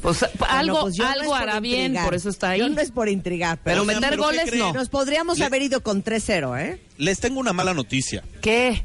Pues 0.02 0.22
algo, 0.48 0.82
pues 0.82 0.98
no 0.98 1.06
algo 1.08 1.30
por 1.32 1.40
hará 1.42 1.60
bien, 1.60 1.80
intrigar. 1.86 2.04
por 2.04 2.14
eso 2.14 2.28
está 2.28 2.50
ahí. 2.50 2.60
Yo 2.60 2.68
no 2.68 2.80
es 2.80 2.90
por 2.90 3.08
intrigar, 3.08 3.58
Pero 3.64 3.84
meter 3.86 4.02
¿pero 4.02 4.16
qué 4.16 4.16
goles 4.38 4.54
no. 4.54 4.72
nos 4.74 4.88
podríamos 4.90 5.38
Le- 5.38 5.46
haber 5.46 5.62
ido 5.62 5.82
con 5.82 6.02
3-0, 6.02 6.56
¿eh? 6.58 6.78
Les 6.98 7.20
tengo 7.20 7.40
una 7.40 7.52
mala 7.54 7.72
noticia. 7.74 8.22
¿Qué? 8.42 8.84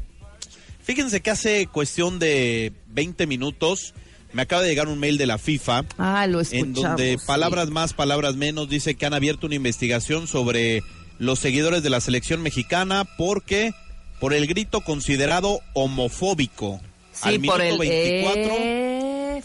Fíjense 0.90 1.20
que 1.20 1.30
hace 1.30 1.66
cuestión 1.68 2.18
de 2.18 2.72
20 2.88 3.28
minutos 3.28 3.94
me 4.32 4.42
acaba 4.42 4.62
de 4.62 4.68
llegar 4.68 4.88
un 4.88 4.98
mail 4.98 5.18
de 5.18 5.26
la 5.26 5.38
FIFA 5.38 5.84
Ah, 5.98 6.26
lo 6.26 6.40
en 6.50 6.72
donde 6.72 7.16
sí. 7.16 7.24
palabras 7.26 7.70
más, 7.70 7.92
palabras 7.92 8.34
menos, 8.34 8.68
dice 8.68 8.96
que 8.96 9.06
han 9.06 9.14
abierto 9.14 9.46
una 9.46 9.54
investigación 9.54 10.26
sobre 10.26 10.82
los 11.20 11.38
seguidores 11.38 11.84
de 11.84 11.90
la 11.90 12.00
selección 12.00 12.42
mexicana 12.42 13.04
porque 13.16 13.72
por 14.18 14.34
el 14.34 14.48
grito 14.48 14.80
considerado 14.80 15.60
homofóbico. 15.74 16.80
Sí, 17.12 17.20
Al 17.28 17.40
por 17.42 17.60
el... 17.60 17.78
minuto 17.78 17.78
24 17.78 18.42
eh, 18.58 19.42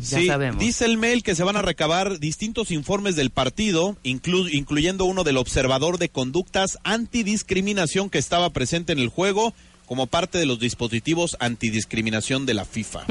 ya 0.00 0.18
Sí, 0.18 0.26
sabemos. 0.26 0.60
dice 0.62 0.84
el 0.84 0.98
mail 0.98 1.22
que 1.22 1.34
se 1.34 1.44
van 1.44 1.56
a 1.56 1.62
recabar 1.62 2.18
distintos 2.18 2.70
informes 2.70 3.16
del 3.16 3.30
partido, 3.30 3.96
inclu- 4.04 4.50
incluyendo 4.52 5.06
uno 5.06 5.24
del 5.24 5.38
observador 5.38 5.96
de 5.98 6.10
conductas 6.10 6.76
antidiscriminación 6.84 8.10
que 8.10 8.18
estaba 8.18 8.50
presente 8.50 8.92
en 8.92 8.98
el 8.98 9.08
juego 9.08 9.54
como 9.88 10.06
parte 10.06 10.38
de 10.38 10.46
los 10.46 10.60
dispositivos 10.60 11.36
antidiscriminación 11.40 12.46
de 12.46 12.54
la 12.54 12.64
FIFA. 12.64 13.06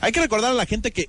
Hay 0.00 0.12
que 0.12 0.20
recordar 0.20 0.50
a 0.50 0.54
la 0.54 0.66
gente 0.66 0.90
que 0.90 1.08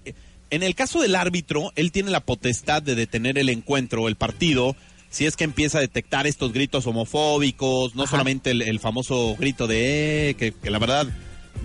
en 0.51 0.63
el 0.63 0.75
caso 0.75 1.01
del 1.01 1.15
árbitro, 1.15 1.73
él 1.75 1.91
tiene 1.91 2.11
la 2.11 2.19
potestad 2.19 2.81
de 2.81 2.95
detener 2.95 3.37
el 3.37 3.49
encuentro 3.49 4.03
o 4.03 4.07
el 4.07 4.15
partido 4.15 4.75
si 5.09 5.25
es 5.25 5.35
que 5.35 5.45
empieza 5.45 5.77
a 5.77 5.81
detectar 5.81 6.27
estos 6.27 6.51
gritos 6.51 6.85
homofóbicos, 6.87 7.95
no 7.95 8.05
solamente 8.05 8.51
el, 8.51 8.61
el 8.61 8.79
famoso 8.79 9.35
grito 9.39 9.65
de 9.65 10.29
eh, 10.29 10.33
que, 10.33 10.51
que 10.51 10.69
la 10.69 10.77
verdad 10.77 11.07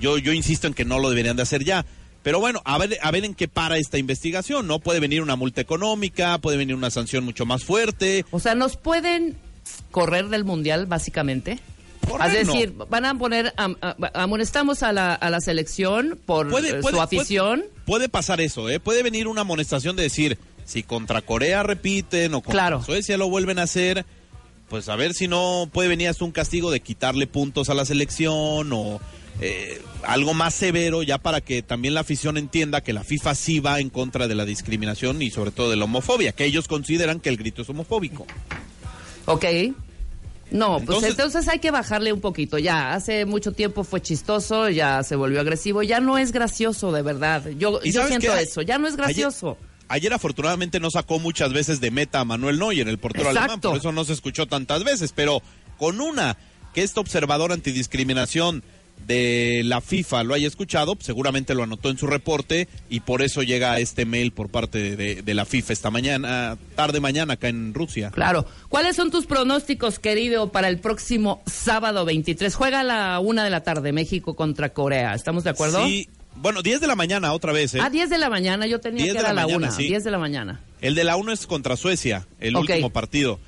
yo, 0.01 0.19
yo 0.19 0.33
insisto 0.33 0.67
en 0.67 0.75
que 0.75 0.85
no 0.85 0.99
lo 0.99 1.11
deberían 1.11 1.37
de 1.37 1.43
hacer 1.43 1.65
ya. 1.65 1.85
Pero 2.23 2.39
bueno, 2.39 2.61
a 2.65 2.79
ver, 2.79 2.99
a 3.03 3.11
ver 3.11 3.25
en 3.25 3.35
qué 3.35 3.49
para 3.49 3.79
esta 3.79 3.99
investigación, 3.99 4.67
¿no? 4.67 4.79
Puede 4.79 5.01
venir 5.01 5.23
una 5.23 5.37
multa 5.37 5.61
económica, 5.61 6.39
puede 6.39 6.59
venir 6.59 6.75
una 6.75 6.91
sanción 6.91 7.25
mucho 7.25 7.47
más 7.47 7.65
fuerte. 7.65 8.25
O 8.31 8.41
sea, 8.41 8.55
nos 8.55 8.77
pueden 8.77 9.37
correr 9.91 10.29
del 10.29 10.45
mundial, 10.45 10.87
básicamente. 10.87 11.59
Correr, 12.11 12.37
es 12.37 12.47
no. 12.47 12.53
decir, 12.53 12.75
van 12.89 13.05
a 13.05 13.15
poner, 13.17 13.53
am- 13.57 13.77
amonestamos 14.15 14.83
a 14.83 14.93
la, 14.93 15.15
a 15.15 15.31
la 15.31 15.41
selección 15.41 16.19
por 16.27 16.49
Puede, 16.49 16.71
eh, 16.71 16.75
puede- 16.81 16.97
su 16.97 17.03
afición. 17.03 17.61
Puede, 17.61 17.85
puede 17.87 18.09
pasar 18.09 18.41
eso, 18.41 18.69
¿eh? 18.69 18.81
Puede 18.81 19.03
venir 19.03 19.27
una 19.29 19.43
amonestación 19.43 19.97
de 19.97 20.05
decir, 20.05 20.39
si 20.65 20.83
contra 20.83 21.23
Corea 21.23 21.63
repiten 21.63 22.35
o 22.35 22.41
contra 22.43 22.53
Claro. 22.53 22.83
Suecia 22.85 23.17
lo 23.17 23.29
vuelven 23.29 23.59
a 23.59 23.63
hacer, 23.63 24.05
pues 24.69 24.89
a 24.89 24.97
ver 24.97 25.15
si 25.15 25.27
no 25.27 25.69
puede 25.73 25.89
venir 25.89 26.09
hasta 26.09 26.25
un 26.25 26.31
castigo 26.33 26.71
de 26.71 26.81
quitarle 26.81 27.27
puntos 27.27 27.69
a 27.71 27.75
la 27.75 27.85
selección 27.85 28.73
o 28.73 29.01
eh, 29.41 29.81
algo 30.05 30.35
más 30.35 30.55
severo 30.55 31.03
ya 31.03 31.17
para 31.19 31.41
que 31.41 31.63
también 31.63 31.95
la 31.95 32.01
afición 32.01 32.37
entienda 32.37 32.83
que 32.83 32.93
la 32.93 33.03
FIFA 33.03 33.35
sí 33.35 33.59
va 33.59 33.81
en 33.81 33.89
contra 33.91 34.29
de 34.29 34.35
la 34.35 34.45
discriminación 34.45 35.23
y 35.23 35.31
sobre 35.31 35.51
todo 35.51 35.71
de 35.71 35.77
la 35.77 35.87
homofobia, 35.87 36.33
que 36.33 36.45
ellos 36.45 36.69
consideran 36.69 37.21
que 37.21 37.31
el 37.31 37.37
grito 37.39 37.63
es 37.63 37.69
homofóbico. 37.71 38.27
Ok. 39.27 39.45
No, 40.51 40.81
pues 40.81 41.03
Entonces- 41.05 41.49
hay 41.49 41.59
que 41.59 41.71
bajarle 41.71 42.13
un 42.13 42.21
poquito. 42.21 42.59
Ya, 42.59 42.93
hace 42.93 43.25
mucho 43.25 43.53
tiempo 43.53 43.85
fue 43.85 44.01
chistoso, 44.03 44.69
ya 44.69 45.03
se 45.03 45.17
volvió 45.17 45.41
agresivo, 45.41 45.83
ya 45.83 46.01
no 46.01 46.19
es 46.19 46.33
gracioso, 46.33 46.93
de 46.93 47.03
verdad. 47.03 47.45
Yo, 47.59 47.81
¿Y 47.83 47.93
yo 47.93 48.07
siento 48.07 48.33
qué? 48.35 48.43
eso, 48.43 48.63
ya 48.63 48.79
no 48.79 48.87
es 48.89 48.95
Ayer- 48.95 49.07
gracioso. 49.07 49.57
Ayer, 49.89 50.13
afortunadamente 50.13 50.79
no 50.79 50.91
sacó 50.91 51.19
muchas 51.19 51.53
veces 51.53 51.81
de 51.81 51.91
meta 51.91 52.21
a 52.21 52.25
Manuel 52.25 52.59
Neuer, 52.61 52.87
el 52.89 52.99
portero 52.99 53.29
Exacto. 53.31 53.41
alemán, 53.43 53.61
por 53.61 53.77
eso 53.77 53.91
no 53.93 54.05
se 54.05 54.13
escuchó 54.13 54.47
tantas 54.47 54.85
veces, 54.85 55.13
pero 55.13 55.43
con 55.79 56.01
una 56.01 56.37
que 56.75 56.83
este 56.85 57.01
observador 57.01 57.51
antidiscriminación 57.53 58.63
de 59.07 59.63
la 59.65 59.81
FIFA 59.81 60.25
lo 60.25 60.35
haya 60.35 60.47
escuchado, 60.47 60.97
seguramente 61.01 61.55
lo 61.55 61.63
anotó 61.63 61.91
en 61.91 61.99
su 61.99 62.07
reporte 62.07 62.69
y 62.89 63.01
por 63.01 63.23
eso 63.23 63.43
llega 63.43 63.79
este 63.81 64.05
mail 64.07 64.33
por 64.33 64.49
parte 64.49 64.97
de, 64.97 65.23
de 65.23 65.35
la 65.35 65.45
FIFA 65.45 65.73
esta 65.73 65.91
mañana, 65.91 66.57
tarde 66.77 67.01
mañana 67.01 67.35
acá 67.35 67.49
en 67.49 67.75
Rusia. 67.75 68.11
Claro. 68.11 68.47
¿Cuáles 68.69 68.97
son 68.97 69.11
tus 69.11 69.27
pronósticos, 69.27 69.99
querido, 69.99 70.53
para 70.53 70.69
el 70.69 70.79
próximo 70.79 71.43
sábado 71.47 72.05
23? 72.05 72.55
Juega 72.55 72.81
a 72.81 72.85
la 72.85 73.21
una 73.21 73.45
de 73.45 73.51
la 73.51 73.63
tarde, 73.63 73.93
México 73.93 74.35
contra 74.35 74.71
Corea. 74.71 75.15
¿Estamos 75.15 75.45
de 75.45 75.51
acuerdo? 75.51 75.85
Sí, 75.85 76.09
bueno, 76.37 76.63
10 76.63 76.81
de 76.81 76.87
la 76.87 76.97
mañana 76.97 77.33
otra 77.33 77.53
vez, 77.53 77.75
¿eh? 77.75 77.81
A 77.81 77.91
10 77.91 78.09
de 78.09 78.19
la 78.19 78.31
mañana, 78.31 78.67
yo 78.67 78.81
tenía 78.81 79.05
10 79.05 79.15
que 79.15 79.21
era 79.21 79.29
la 79.29 79.35
la 79.35 79.43
mañana, 79.43 79.67
una. 79.67 79.71
sí. 79.71 79.89
10 79.89 80.05
de 80.05 80.11
la 80.11 80.19
mañana. 80.19 80.61
El 80.81 80.95
de 80.95 81.05
la 81.05 81.17
1 81.17 81.33
es 81.33 81.47
contra 81.47 81.77
Suecia, 81.77 82.27
el 82.39 82.57
último 82.57 82.91
partido. 82.91 83.41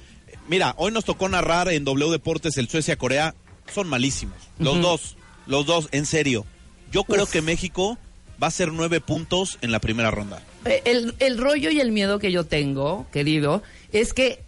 Mira, 0.49 0.75
hoy 0.77 0.93
nos 0.93 1.05
tocó 1.05 1.29
narrar 1.29 1.69
en 1.69 1.85
W 1.85 2.11
Deportes 2.11 2.59
el 2.59 2.69
Suecia-Corea. 2.69 3.35
Son 3.73 3.89
malísimos. 3.89 4.37
Los 4.59 4.81
dos, 4.83 5.17
los 5.47 5.67
dos, 5.67 5.89
en 5.93 6.07
serio. 6.07 6.45
Yo 6.91 7.05
creo 7.05 7.25
Uf. 7.25 7.31
que 7.33 7.43
México 7.43 7.99
va 8.43 8.49
a 8.49 8.51
ser 8.51 8.73
nueve 8.73 9.01
puntos 9.01 9.59
en 9.63 9.71
la 9.73 9.79
primera 9.81 10.11
ronda. 10.11 10.43
Eh, 10.65 10.83
El, 10.85 11.15
el 11.21 11.39
rollo 11.39 11.71
y 11.71 11.81
el 11.81 11.93
miedo 11.93 12.19
que 12.19 12.33
yo 12.33 12.45
tengo, 12.45 13.07
querido, 13.13 13.63
es 13.93 14.13
que 14.13 14.43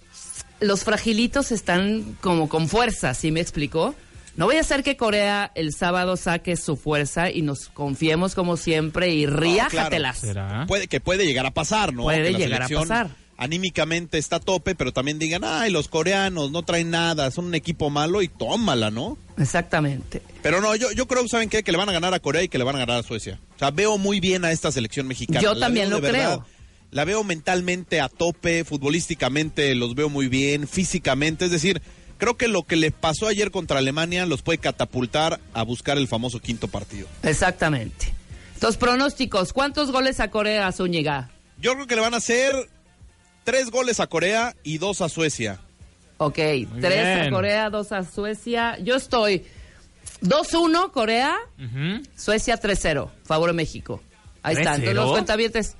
los 0.61 0.85
fragilitos 0.85 1.53
están 1.53 2.17
como 2.21 2.49
con 2.49 2.69
fuerza, 2.69 3.15
¿sí 3.15 3.31
me 3.31 3.41
explico? 3.41 3.95
No 4.37 4.47
voy 4.47 4.57
a 4.57 4.61
hacer 4.61 4.83
que 4.83 4.97
Corea 4.97 5.53
el 5.55 5.73
sábado 5.73 6.17
saque 6.17 6.57
su 6.57 6.77
fuerza 6.77 7.31
y 7.31 7.43
nos 7.43 7.69
confiemos 7.69 8.35
como 8.35 8.57
siempre 8.57 9.11
y 9.15 9.27
riájatelas. 9.27 10.19
¿Será? 10.19 10.65
Puede 10.67 10.89
que 10.89 10.99
puede 11.01 11.25
llegar 11.25 11.47
a 11.47 11.53
pasar, 11.53 11.93
¿no? 11.93 12.03
Puede 12.03 12.33
Que 12.33 12.39
llegar 12.39 12.63
a 12.63 12.69
pasar. 12.69 13.11
Anímicamente 13.37 14.19
está 14.19 14.37
a 14.37 14.41
tope, 14.41 14.75
pero 14.75 14.93
también 14.93 15.19
digan, 15.19 15.43
ay, 15.45 15.71
los 15.71 15.89
coreanos 15.89 16.51
no 16.51 16.63
traen 16.63 16.91
nada, 16.91 17.31
son 17.31 17.47
un 17.47 17.55
equipo 17.55 17.91
malo 17.91 18.23
y 18.23 18.29
tómala, 18.29 18.91
¿no? 18.91 19.19
Exactamente. 19.39 20.23
Pero 20.43 20.61
no, 20.61 20.75
yo, 20.77 20.93
yo 20.93 21.07
creo, 21.07 21.27
¿saben 21.29 21.49
qué? 21.49 21.63
Que 21.63 21.73
le 21.73 21.79
van 21.79 21.89
a 21.89 21.93
ganar 21.93 22.15
a 22.15 22.21
Corea 22.21 22.43
y 22.43 22.49
que 22.49 22.59
le 22.59 22.65
van 22.65 22.77
a 22.77 22.81
ganar 22.81 22.99
a 22.99 23.03
Suecia. 23.03 23.41
O 23.57 23.59
sea, 23.59 23.71
veo 23.71 23.99
muy 23.99 24.21
bien 24.21 24.45
a 24.45 24.53
esta 24.53 24.71
selección 24.71 25.07
mexicana. 25.09 25.41
Yo 25.41 25.55
La 25.55 25.67
también 25.67 25.91
lo 25.91 26.01
verdad. 26.01 26.19
creo. 26.41 26.47
La 26.93 27.05
veo 27.05 27.25
mentalmente 27.25 28.01
a 28.01 28.09
tope, 28.09 28.65
futbolísticamente 28.65 29.75
los 29.75 29.95
veo 29.97 30.09
muy 30.09 30.29
bien, 30.29 30.69
físicamente. 30.69 31.47
Es 31.47 31.51
decir, 31.51 31.83
creo 32.19 32.37
que 32.37 32.47
lo 32.47 32.63
que 32.63 32.77
le 32.77 32.93
pasó 32.93 33.27
ayer 33.27 33.51
contra 33.51 33.79
Alemania 33.79 34.27
los 34.27 34.43
puede 34.43 34.59
catapultar 34.59 35.41
a 35.55 35.63
buscar 35.65 35.99
el 35.99 36.07
famoso 36.07 36.39
quinto 36.39 36.69
partido. 36.69 37.09
Exactamente. 37.25 38.13
Entonces, 38.55 38.79
pronósticos. 38.79 39.53
¿Cuántos 39.53 39.91
goles 39.91 40.21
a 40.21 40.31
Corea, 40.31 40.71
Zúñiga? 40.71 41.31
Yo 41.61 41.75
creo 41.75 41.87
que 41.89 41.97
le 41.97 42.01
van 42.01 42.15
a 42.15 42.19
hacer 42.19 42.55
tres 43.45 43.71
goles 43.71 44.01
a 44.01 44.07
Corea 44.07 44.57
y 44.63 44.79
dos 44.79 45.01
a 45.01 45.09
Suecia. 45.09 45.61
Ok, 46.17 46.39
tres 46.81 47.27
a. 47.27 47.31
Corea, 47.31 47.71
dos 47.71 47.93
a 47.93 48.05
Suecia. 48.05 48.79
Yo 48.81 48.97
estoy 48.97 49.45
2-1 50.23 50.91
Corea. 50.91 51.37
Suecia 52.17 52.61
3-0, 52.61 53.11
favor 53.25 53.51
de 53.51 53.55
México. 53.55 54.03
Ahí 54.43 54.57
está. 54.57 54.73
3-0. 54.73 54.75
Entonces 54.77 54.95
los 54.95 55.11
cuentavientes, 55.13 55.77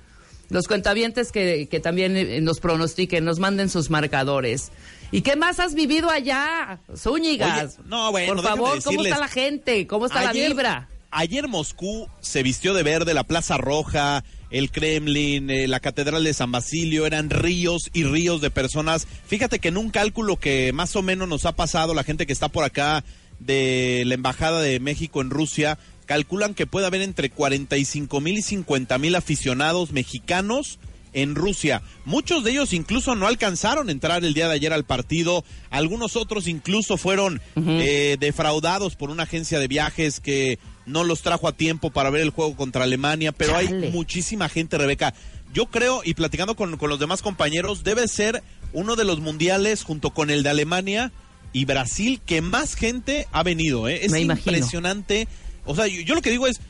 los 0.51 0.67
cuentavientes 0.69 1.33
que, 1.33 1.69
que 1.69 1.81
también 1.81 2.17
eh, 2.17 2.41
nos 2.41 2.61
pronostiquen, 2.61 3.25
nos 3.25 3.39
manden 3.39 3.69
sus 3.71 3.91
marcadores. 3.91 4.71
¿Y 5.11 5.23
qué 5.23 5.37
más 5.37 5.61
has 5.61 5.75
vivido 5.75 6.11
allá, 6.11 6.81
Zúñigas? 6.97 7.79
Oye, 7.79 7.89
no, 7.89 8.11
bueno, 8.11 8.35
Por 8.35 8.43
favor, 8.45 8.83
¿cómo 8.83 9.05
está 9.05 9.19
la 9.19 9.29
gente? 9.29 9.87
¿Cómo 9.87 10.07
está 10.07 10.21
Ayer- 10.29 10.43
la 10.43 10.49
vibra? 10.49 10.89
Ayer 11.17 11.47
Moscú 11.47 12.09
se 12.21 12.43
vistió 12.43 12.75
de 12.75 12.83
verde, 12.83 13.15
la 13.15 13.23
Plaza 13.23 13.57
Roja, 13.57 14.25
el 14.51 14.73
Kremlin, 14.73 15.49
eh, 15.49 15.69
la 15.69 15.79
Catedral 15.79 16.25
de 16.25 16.35
San 16.35 16.51
Basilio, 16.51 17.07
eran 17.07 17.31
ríos 17.31 17.89
y 17.93 18.03
ríos 18.03 18.41
de 18.41 18.51
personas. 18.51 19.07
Fíjate 19.29 19.61
que 19.61 19.69
en 19.69 19.77
un 19.77 19.91
cálculo 19.91 20.41
que 20.41 20.73
más 20.73 20.97
o 20.97 21.03
menos 21.03 21.29
nos 21.29 21.47
ha 21.47 21.55
pasado 21.55 21.95
la 21.95 22.03
gente 22.03 22.27
que 22.27 22.33
está 22.33 22.49
por 22.49 22.65
acá 22.65 23.05
de 23.39 24.03
la 24.07 24.15
Embajada 24.15 24.61
de 24.61 24.81
México 24.81 25.21
en 25.21 25.31
Rusia, 25.31 25.79
calculan 26.07 26.53
que 26.53 26.67
puede 26.67 26.89
haber 26.89 27.03
entre 27.03 27.31
45 27.31 28.21
mil 28.21 28.37
y 28.37 28.43
50 28.43 28.99
mil 28.99 29.15
aficionados 29.15 29.93
mexicanos 29.93 30.81
en 31.13 31.37
Rusia. 31.37 31.81
Muchos 32.05 32.43
de 32.43 32.51
ellos 32.51 32.73
incluso 32.73 33.15
no 33.15 33.29
alcanzaron 33.29 33.89
a 33.89 33.93
entrar 33.93 34.25
el 34.25 34.35
día 34.35 34.49
de 34.49 34.55
ayer 34.55 34.73
al 34.73 34.85
partido. 34.85 35.45
Algunos 35.71 36.17
otros 36.17 36.49
incluso 36.49 36.97
fueron 36.97 37.41
eh, 37.55 38.17
defraudados 38.19 38.97
por 38.97 39.11
una 39.11 39.23
agencia 39.23 39.61
de 39.61 39.69
viajes 39.69 40.19
que 40.19 40.59
no 40.87 41.05
los 41.05 41.23
trajo 41.23 41.49
a 41.49 41.53
tiempo 41.53 41.91
para 41.91 42.11
ver 42.11 42.21
el 42.23 42.31
juego 42.31 42.57
contra 42.57 42.85
Alemania. 42.85 43.33
Pero 43.33 43.57
hay 43.57 43.69
muchísima 43.93 44.49
gente, 44.49 44.79
Rebeca. 44.79 45.15
Yo 45.53 45.67
creo, 45.67 46.03
y 46.05 46.15
platicando 46.15 46.57
con, 46.57 46.77
con 46.77 46.89
los 46.91 46.99
demás 46.99 47.23
compañeros, 47.23 47.85
debe 47.85 48.09
ser 48.09 48.43
uno 48.73 48.97
de 48.97 49.05
los 49.05 49.21
mundiales 49.21 49.85
junto 49.85 50.11
con 50.11 50.31
el 50.31 50.43
de 50.43 50.51
Alemania 50.51 51.13
y 51.53 51.65
Brasil 51.65 52.21
que 52.27 52.41
más 52.43 52.75
gente 52.75 53.29
ha 53.31 53.43
venido. 53.45 53.89
¿eh? 53.89 54.01
Es 54.05 54.11
Me 54.13 54.21
imagino. 54.21 54.57
impresionante. 54.57 55.29
O 55.65 55.75
sea, 55.77 55.87
yo, 55.87 56.01
yo 56.03 56.15
lo 56.17 56.23
que 56.23 56.31
digo 56.31 56.47
es, 56.49 56.61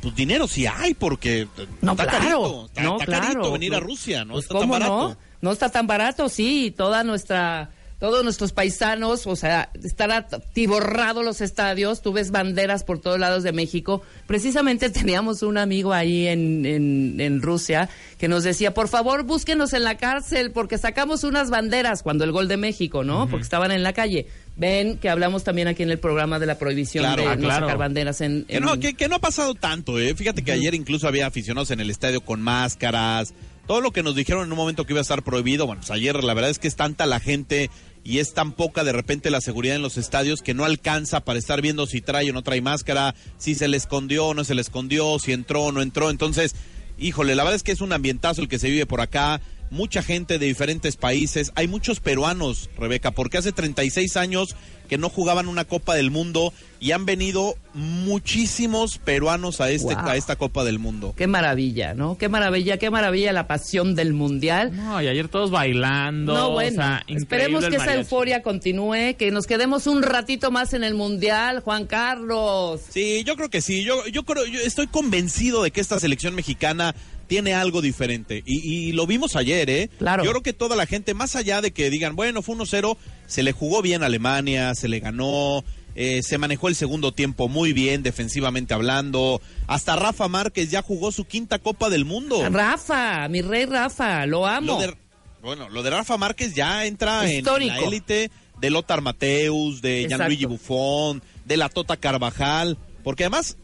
pues 0.00 0.14
dinero 0.16 0.48
sí 0.48 0.66
hay 0.66 0.94
porque 0.94 1.46
No, 1.82 1.92
está 1.92 2.06
claro. 2.06 2.18
carito, 2.18 2.66
está, 2.66 2.82
no, 2.82 2.92
está 2.94 3.04
claro. 3.04 3.22
carito 3.28 3.52
venir 3.52 3.74
a 3.74 3.80
No, 3.80 3.86
Rusia, 3.86 4.24
¿no? 4.24 4.32
pues, 4.34 4.44
está 4.44 4.54
tan 4.54 4.62
¿cómo 4.62 4.72
barato. 4.72 5.08
no? 5.10 5.16
No 5.42 5.52
está 5.52 5.68
tan 5.70 5.86
barato, 5.86 6.28
sí. 6.28 6.72
Toda 6.76 7.04
nuestra, 7.04 7.70
todos 8.02 8.24
nuestros 8.24 8.52
paisanos, 8.52 9.28
o 9.28 9.36
sea, 9.36 9.70
están 9.80 10.10
atiborrados 10.10 11.24
los 11.24 11.40
estadios. 11.40 12.02
Tú 12.02 12.12
ves 12.12 12.32
banderas 12.32 12.82
por 12.82 12.98
todos 12.98 13.16
lados 13.20 13.44
de 13.44 13.52
México. 13.52 14.02
Precisamente 14.26 14.90
teníamos 14.90 15.44
un 15.44 15.56
amigo 15.56 15.92
ahí 15.92 16.26
en, 16.26 16.66
en, 16.66 17.20
en 17.20 17.40
Rusia 17.40 17.88
que 18.18 18.26
nos 18.26 18.42
decía, 18.42 18.74
por 18.74 18.88
favor, 18.88 19.22
búsquenos 19.22 19.72
en 19.72 19.84
la 19.84 19.98
cárcel 19.98 20.50
porque 20.50 20.78
sacamos 20.78 21.22
unas 21.22 21.48
banderas 21.50 22.02
cuando 22.02 22.24
el 22.24 22.32
gol 22.32 22.48
de 22.48 22.56
México, 22.56 23.04
¿no? 23.04 23.28
Porque 23.28 23.44
estaban 23.44 23.70
en 23.70 23.84
la 23.84 23.92
calle. 23.92 24.26
Ven 24.56 24.98
que 24.98 25.08
hablamos 25.08 25.44
también 25.44 25.68
aquí 25.68 25.84
en 25.84 25.90
el 25.92 26.00
programa 26.00 26.40
de 26.40 26.46
la 26.46 26.58
prohibición 26.58 27.04
Claro, 27.04 27.22
de 27.22 27.28
ah, 27.28 27.36
no 27.36 27.42
claro. 27.42 27.66
sacar 27.66 27.78
banderas 27.78 28.20
en... 28.20 28.44
Que 28.46 28.56
en- 28.56 28.64
no, 28.64 28.80
que, 28.80 28.94
que 28.94 29.08
no 29.08 29.14
ha 29.14 29.20
pasado 29.20 29.54
tanto, 29.54 30.00
¿eh? 30.00 30.12
Fíjate 30.16 30.42
que 30.42 30.50
ayer 30.50 30.74
incluso 30.74 31.06
había 31.06 31.28
aficionados 31.28 31.70
en 31.70 31.78
el 31.78 31.88
estadio 31.88 32.20
con 32.20 32.42
máscaras. 32.42 33.32
Todo 33.68 33.80
lo 33.80 33.92
que 33.92 34.02
nos 34.02 34.16
dijeron 34.16 34.44
en 34.44 34.50
un 34.50 34.58
momento 34.58 34.84
que 34.84 34.92
iba 34.92 34.98
a 34.98 35.02
estar 35.02 35.22
prohibido, 35.22 35.66
bueno, 35.66 35.82
pues 35.82 35.92
ayer 35.92 36.22
la 36.24 36.34
verdad 36.34 36.50
es 36.50 36.58
que 36.58 36.66
es 36.66 36.74
tanta 36.74 37.06
la 37.06 37.20
gente 37.20 37.70
y 38.04 38.18
es 38.18 38.34
tan 38.34 38.52
poca 38.52 38.84
de 38.84 38.92
repente 38.92 39.30
la 39.30 39.40
seguridad 39.40 39.76
en 39.76 39.82
los 39.82 39.96
estadios 39.96 40.42
que 40.42 40.54
no 40.54 40.64
alcanza 40.64 41.24
para 41.24 41.38
estar 41.38 41.62
viendo 41.62 41.86
si 41.86 42.00
trae 42.00 42.30
o 42.30 42.32
no 42.32 42.42
trae 42.42 42.60
máscara, 42.60 43.14
si 43.38 43.54
se 43.54 43.68
le 43.68 43.76
escondió 43.76 44.26
o 44.26 44.34
no 44.34 44.44
se 44.44 44.54
le 44.54 44.60
escondió, 44.60 45.18
si 45.18 45.32
entró 45.32 45.64
o 45.64 45.72
no 45.72 45.82
entró. 45.82 46.10
Entonces, 46.10 46.54
híjole, 46.98 47.34
la 47.34 47.44
verdad 47.44 47.56
es 47.56 47.62
que 47.62 47.72
es 47.72 47.80
un 47.80 47.92
ambientazo 47.92 48.40
el 48.40 48.48
que 48.48 48.58
se 48.58 48.70
vive 48.70 48.86
por 48.86 49.00
acá. 49.00 49.40
Mucha 49.72 50.02
gente 50.02 50.38
de 50.38 50.44
diferentes 50.46 50.96
países. 50.96 51.50
Hay 51.54 51.66
muchos 51.66 51.98
peruanos, 51.98 52.68
Rebeca, 52.76 53.10
porque 53.10 53.38
hace 53.38 53.52
36 53.52 54.18
años 54.18 54.54
que 54.86 54.98
no 54.98 55.08
jugaban 55.08 55.48
una 55.48 55.64
Copa 55.64 55.94
del 55.94 56.10
Mundo 56.10 56.52
y 56.78 56.92
han 56.92 57.06
venido 57.06 57.54
muchísimos 57.72 58.98
peruanos 58.98 59.62
a, 59.62 59.70
este, 59.70 59.94
Wow. 59.94 60.04
a 60.08 60.16
esta 60.16 60.36
Copa 60.36 60.64
del 60.64 60.78
Mundo. 60.78 61.14
Qué 61.16 61.26
maravilla, 61.26 61.94
¿no? 61.94 62.18
Qué 62.18 62.28
maravilla, 62.28 62.76
qué 62.76 62.90
maravilla 62.90 63.32
la 63.32 63.46
pasión 63.46 63.94
del 63.94 64.12
mundial. 64.12 64.76
No, 64.76 65.00
y 65.00 65.06
ayer 65.08 65.28
todos 65.28 65.50
bailando. 65.50 66.34
No, 66.34 66.48
o 66.48 66.52
bueno, 66.52 66.76
sea, 66.76 67.02
esperemos 67.08 67.64
que 67.64 67.76
esa 67.76 67.94
euforia 67.94 68.42
continúe, 68.42 69.16
que 69.16 69.30
nos 69.30 69.46
quedemos 69.46 69.86
un 69.86 70.02
ratito 70.02 70.50
más 70.50 70.74
en 70.74 70.84
el 70.84 70.92
mundial, 70.94 71.60
Juan 71.60 71.86
Carlos. 71.86 72.82
Sí, 72.90 73.24
yo 73.24 73.36
creo 73.36 73.48
que 73.48 73.62
sí. 73.62 73.84
Yo, 73.84 74.06
yo 74.08 74.24
creo, 74.24 74.44
yo 74.44 74.60
estoy 74.60 74.88
convencido 74.88 75.62
de 75.62 75.70
que 75.70 75.80
esta 75.80 75.98
selección 75.98 76.34
mexicana 76.34 76.94
tiene 77.32 77.54
algo 77.54 77.80
diferente. 77.80 78.42
Y, 78.44 78.88
y 78.88 78.92
lo 78.92 79.06
vimos 79.06 79.36
ayer, 79.36 79.70
¿eh? 79.70 79.88
Claro. 79.96 80.22
Yo 80.22 80.32
creo 80.32 80.42
que 80.42 80.52
toda 80.52 80.76
la 80.76 80.84
gente, 80.84 81.14
más 81.14 81.34
allá 81.34 81.62
de 81.62 81.70
que 81.70 81.88
digan, 81.88 82.14
bueno, 82.14 82.42
fue 82.42 82.54
1-0, 82.54 82.98
se 83.26 83.42
le 83.42 83.52
jugó 83.52 83.80
bien 83.80 84.02
a 84.02 84.06
Alemania, 84.06 84.74
se 84.74 84.86
le 84.86 85.00
ganó, 85.00 85.64
eh, 85.94 86.20
se 86.22 86.36
manejó 86.36 86.68
el 86.68 86.74
segundo 86.74 87.12
tiempo 87.12 87.48
muy 87.48 87.72
bien, 87.72 88.02
defensivamente 88.02 88.74
hablando. 88.74 89.40
Hasta 89.66 89.96
Rafa 89.96 90.28
Márquez 90.28 90.70
ya 90.70 90.82
jugó 90.82 91.10
su 91.10 91.24
quinta 91.24 91.58
Copa 91.58 91.88
del 91.88 92.04
Mundo. 92.04 92.46
Rafa, 92.50 93.26
mi 93.28 93.40
rey 93.40 93.64
Rafa, 93.64 94.26
lo 94.26 94.46
amo. 94.46 94.66
Lo 94.74 94.78
de, 94.78 94.94
bueno, 95.40 95.70
lo 95.70 95.82
de 95.82 95.88
Rafa 95.88 96.18
Márquez 96.18 96.54
ya 96.54 96.84
entra 96.84 97.30
en 97.32 97.46
la 97.46 97.78
élite 97.78 98.30
de 98.60 98.68
Lothar 98.68 99.00
Mateus, 99.00 99.80
de 99.80 100.02
Exacto. 100.02 100.18
Gianluigi 100.18 100.44
Buffon, 100.44 101.22
de 101.46 101.56
la 101.56 101.70
Tota 101.70 101.96
Carvajal, 101.96 102.76
porque 103.02 103.24
además, 103.24 103.56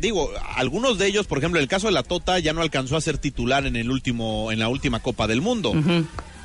digo, 0.00 0.30
algunos 0.56 0.98
de 0.98 1.06
ellos, 1.06 1.26
por 1.26 1.38
ejemplo, 1.38 1.60
el 1.60 1.68
caso 1.68 1.86
de 1.86 1.92
la 1.92 2.02
Tota 2.02 2.38
ya 2.38 2.52
no 2.52 2.62
alcanzó 2.62 2.96
a 2.96 3.00
ser 3.00 3.18
titular 3.18 3.66
en 3.66 3.76
el 3.76 3.90
último, 3.90 4.50
en 4.50 4.58
la 4.58 4.68
última 4.68 5.00
Copa 5.00 5.26
del 5.26 5.40
Mundo, 5.40 5.74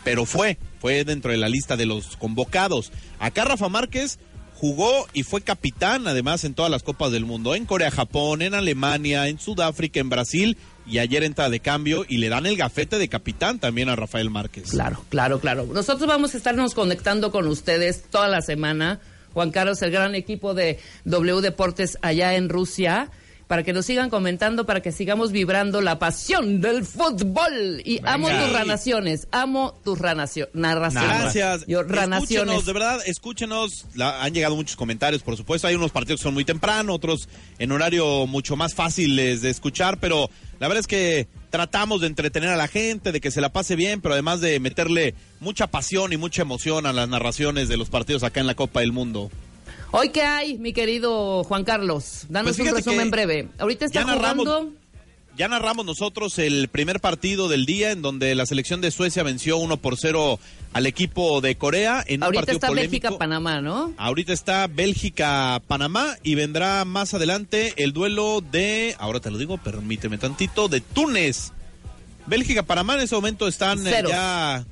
pero 0.03 0.25
fue, 0.25 0.57
fue 0.79 1.03
dentro 1.03 1.31
de 1.31 1.37
la 1.37 1.49
lista 1.49 1.77
de 1.77 1.85
los 1.85 2.17
convocados. 2.17 2.91
Acá 3.19 3.45
Rafa 3.45 3.69
Márquez 3.69 4.19
jugó 4.53 5.07
y 5.13 5.23
fue 5.23 5.41
capitán 5.41 6.07
además 6.07 6.43
en 6.43 6.53
todas 6.53 6.71
las 6.71 6.83
Copas 6.83 7.11
del 7.11 7.25
Mundo, 7.25 7.55
en 7.55 7.65
Corea, 7.65 7.91
Japón, 7.91 8.41
en 8.41 8.53
Alemania, 8.53 9.27
en 9.27 9.39
Sudáfrica, 9.39 9.99
en 9.99 10.09
Brasil, 10.09 10.57
y 10.87 10.99
ayer 10.99 11.23
entra 11.23 11.49
de 11.49 11.59
cambio 11.59 12.05
y 12.07 12.17
le 12.17 12.29
dan 12.29 12.45
el 12.45 12.57
gafete 12.57 12.97
de 12.97 13.07
capitán 13.07 13.59
también 13.59 13.89
a 13.89 13.95
Rafael 13.95 14.29
Márquez. 14.29 14.69
Claro, 14.69 15.03
claro, 15.09 15.39
claro. 15.39 15.67
Nosotros 15.73 16.07
vamos 16.07 16.33
a 16.33 16.37
estarnos 16.37 16.73
conectando 16.73 17.31
con 17.31 17.47
ustedes 17.47 18.03
toda 18.09 18.27
la 18.27 18.41
semana. 18.41 18.99
Juan 19.33 19.51
Carlos, 19.51 19.81
el 19.81 19.91
gran 19.91 20.15
equipo 20.15 20.53
de 20.53 20.79
W 21.05 21.41
Deportes 21.41 21.97
allá 22.01 22.35
en 22.35 22.49
Rusia. 22.49 23.09
Para 23.47 23.63
que 23.63 23.73
nos 23.73 23.86
sigan 23.86 24.10
comentando, 24.10 24.65
para 24.65 24.81
que 24.81 24.91
sigamos 24.91 25.31
vibrando 25.31 25.81
la 25.81 25.99
pasión 25.99 26.62
del 26.62 26.84
fútbol. 26.86 27.81
Y 27.86 27.99
amo 28.03 28.27
tus 28.29 28.51
ranaciones, 28.51 29.27
amo 29.31 29.79
tus 29.84 29.99
ranacio- 29.99 30.49
narraciones. 30.53 31.10
Gracias. 31.19 31.65
Yo, 31.67 31.84
ranaciones. 31.84 32.55
Escúchenos, 32.55 32.65
de 32.65 32.73
verdad, 32.73 32.99
escúchenos. 33.05 33.86
La- 33.95 34.23
han 34.23 34.34
llegado 34.34 34.55
muchos 34.55 34.75
comentarios, 34.75 35.21
por 35.21 35.38
supuesto. 35.38 35.67
Hay 35.67 35.75
unos 35.75 35.91
partidos 35.91 36.19
que 36.21 36.23
son 36.23 36.34
muy 36.34 36.45
temprano, 36.45 36.93
otros 36.93 37.29
en 37.60 37.71
horario 37.71 38.27
mucho 38.27 38.55
más 38.55 38.73
fáciles 38.73 39.41
de 39.41 39.49
escuchar, 39.49 39.99
pero 39.99 40.29
la 40.60 40.67
verdad 40.67 40.79
es 40.81 40.88
que 40.88 41.27
tratamos 41.49 42.01
de 42.01 42.08
entretener 42.08 42.49
a 42.49 42.55
la 42.58 42.67
gente, 42.67 43.12
de 43.12 43.21
que 43.21 43.31
se 43.31 43.41
la 43.41 43.53
pase 43.53 43.75
bien, 43.75 44.01
pero 44.01 44.13
además 44.13 44.41
de 44.41 44.60
meterle 44.60 45.13
mucha 45.39 45.67
pasión 45.67 46.12
y 46.12 46.17
mucha 46.17 46.41
emoción 46.41 46.86
a 46.86 46.93
las 46.93 47.08
narraciones 47.08 47.67
de 47.69 47.77
los 47.77 47.89
partidos 47.89 48.23
acá 48.23 48.39
en 48.41 48.47
la 48.47 48.55
Copa 48.55 48.81
del 48.81 48.91
Mundo. 48.91 49.29
Hoy 49.97 50.10
qué 50.10 50.23
hay, 50.23 50.58
mi 50.58 50.73
querido 50.73 51.43
Juan 51.45 51.63
Carlos, 51.63 52.25
danos 52.29 52.58
Pues 52.58 52.67
un 52.69 52.75
resumen 52.75 53.12
breve. 53.12 53.47
Ahorita 53.58 53.86
está 53.86 54.01
ya 54.01 54.05
narramos- 54.05 54.45
jugando 54.45 54.73
Ya 55.38 55.47
narramos 55.47 55.86
nosotros 55.86 56.38
el 56.39 56.67
primer 56.69 56.99
partido 57.01 57.47
del 57.49 57.65
día 57.65 57.91
en 57.91 58.01
donde 58.01 58.36
la 58.36 58.45
selección 58.45 58.79
de 58.81 58.91
Suecia 58.91 59.21
venció 59.23 59.58
1 59.58 59.77
por 59.77 59.97
0 59.97 60.39
al 60.73 60.86
equipo 60.86 61.39
de 61.41 61.55
Corea 61.58 62.03
en 62.08 62.23
un 62.23 62.31
partido 62.34 62.55
está 62.55 62.67
polémico. 62.67 62.91
Bélgica 62.91 63.17
Panamá, 63.17 63.62
¿no? 63.62 63.93
Ahorita 63.97 64.31
está 64.34 64.67
Bélgica-Panamá 64.67 66.15
y 66.23 66.36
vendrá 66.36 66.84
más 66.86 67.13
adelante 67.13 67.73
el 67.77 67.91
duelo 67.93 68.41
de, 68.41 68.95
ahora 68.99 69.19
te 69.19 69.29
lo 69.31 69.38
digo, 69.38 69.58
permíteme 69.58 70.17
tantito, 70.17 70.67
de 70.69 70.79
Túnez. 70.81 71.51
Bélgica-Panamá 72.27 72.95
en 72.95 73.01
ese 73.01 73.15
momento 73.15 73.47
están 73.47 73.86
eh, 73.88 74.03
ya, 74.08 74.65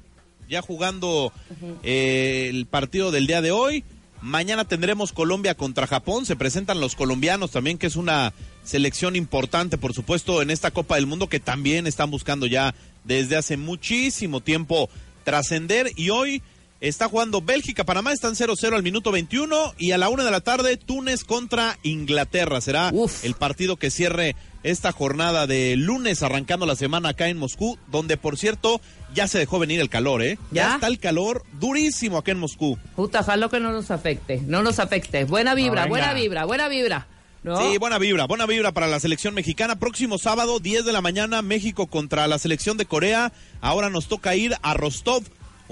ya 0.50 0.62
jugando 0.62 1.32
eh, 1.84 2.48
el 2.50 2.66
partido 2.66 3.12
del 3.12 3.28
día 3.28 3.42
de 3.42 3.52
hoy. 3.52 3.84
Mañana 4.24 4.64
tendremos 4.64 5.12
Colombia 5.12 5.54
contra 5.54 5.86
Japón. 5.86 6.26
Se 6.26 6.38
presentan 6.38 6.80
los 6.80 6.96
colombianos 6.96 7.52
también, 7.52 7.78
que 7.78 7.88
es 7.88 7.98
una 7.98 8.32
selección 8.64 9.18
importante, 9.18 9.78
por 9.78 9.94
supuesto, 9.94 10.42
en 10.42 10.50
esta 10.50 10.72
Copa 10.72 10.96
del 10.96 11.08
Mundo, 11.08 11.28
que 11.28 11.42
también 11.42 11.88
están 11.88 12.10
buscando 12.10 12.46
ya 12.46 12.74
desde 13.04 13.36
hace 13.36 13.58
muchísimo 13.58 14.40
tiempo 14.40 14.90
trascender. 15.26 15.92
Y 15.98 16.10
hoy 16.10 16.42
está 16.90 17.08
jugando 17.08 17.42
Bélgica-Panamá, 17.42 18.12
están 18.12 18.36
0-0 18.36 18.76
al 18.76 18.84
minuto 18.84 19.12
21. 19.12 19.74
Y 19.78 19.92
a 19.92 19.98
la 19.98 20.10
una 20.10 20.24
de 20.24 20.32
la 20.32 20.42
tarde, 20.42 20.78
Túnez 20.78 21.24
contra 21.24 21.78
Inglaterra. 21.82 22.60
Será 22.62 22.92
Uf. 22.94 23.24
el 23.24 23.36
partido 23.36 23.78
que 23.78 23.90
cierre 23.90 24.36
esta 24.64 24.92
jornada 24.92 25.48
de 25.48 25.76
lunes, 25.76 26.24
arrancando 26.24 26.66
la 26.66 26.76
semana 26.76 27.10
acá 27.10 27.28
en 27.30 27.38
Moscú, 27.38 27.78
donde, 27.88 28.18
por 28.18 28.38
cierto, 28.38 28.82
ya 29.14 29.28
se 29.28 29.38
dejó 29.38 29.60
venir 29.60 29.80
el 29.80 29.90
calor, 29.90 30.22
¿eh? 30.22 30.38
¿Ya? 30.52 30.76
está 30.76 30.88
el 30.88 31.00
calor 31.00 31.44
durísimo 31.60 32.18
acá 32.18 32.32
en 32.32 32.40
Moscú. 32.40 32.78
Puta, 32.96 33.22
ojalá 33.22 33.50
que 33.50 33.60
no 33.60 33.72
nos 33.72 33.92
afecte, 33.92 34.42
no 34.46 34.62
nos 34.62 34.80
afecte. 34.80 35.26
Buena 35.26 35.56
vibra, 35.56 35.86
buena 35.88 36.14
vibra, 36.14 36.46
buena 36.46 36.68
vibra. 36.68 37.08
¿no? 37.44 37.60
Sí, 37.60 37.78
buena 37.78 37.98
vibra, 37.98 38.26
buena 38.26 38.46
vibra 38.46 38.72
para 38.72 38.88
la 38.88 39.00
selección 39.00 39.34
mexicana. 39.34 39.78
Próximo 39.78 40.18
sábado, 40.18 40.60
10 40.60 40.86
de 40.86 40.94
la 40.94 41.02
mañana, 41.02 41.42
México 41.42 41.88
contra 41.88 42.28
la 42.28 42.40
selección 42.40 42.78
de 42.78 42.86
Corea. 42.86 43.34
Ahora 43.60 43.90
nos 43.90 44.08
toca 44.08 44.36
ir 44.36 44.56
a 44.62 44.74
Rostov, 44.74 45.24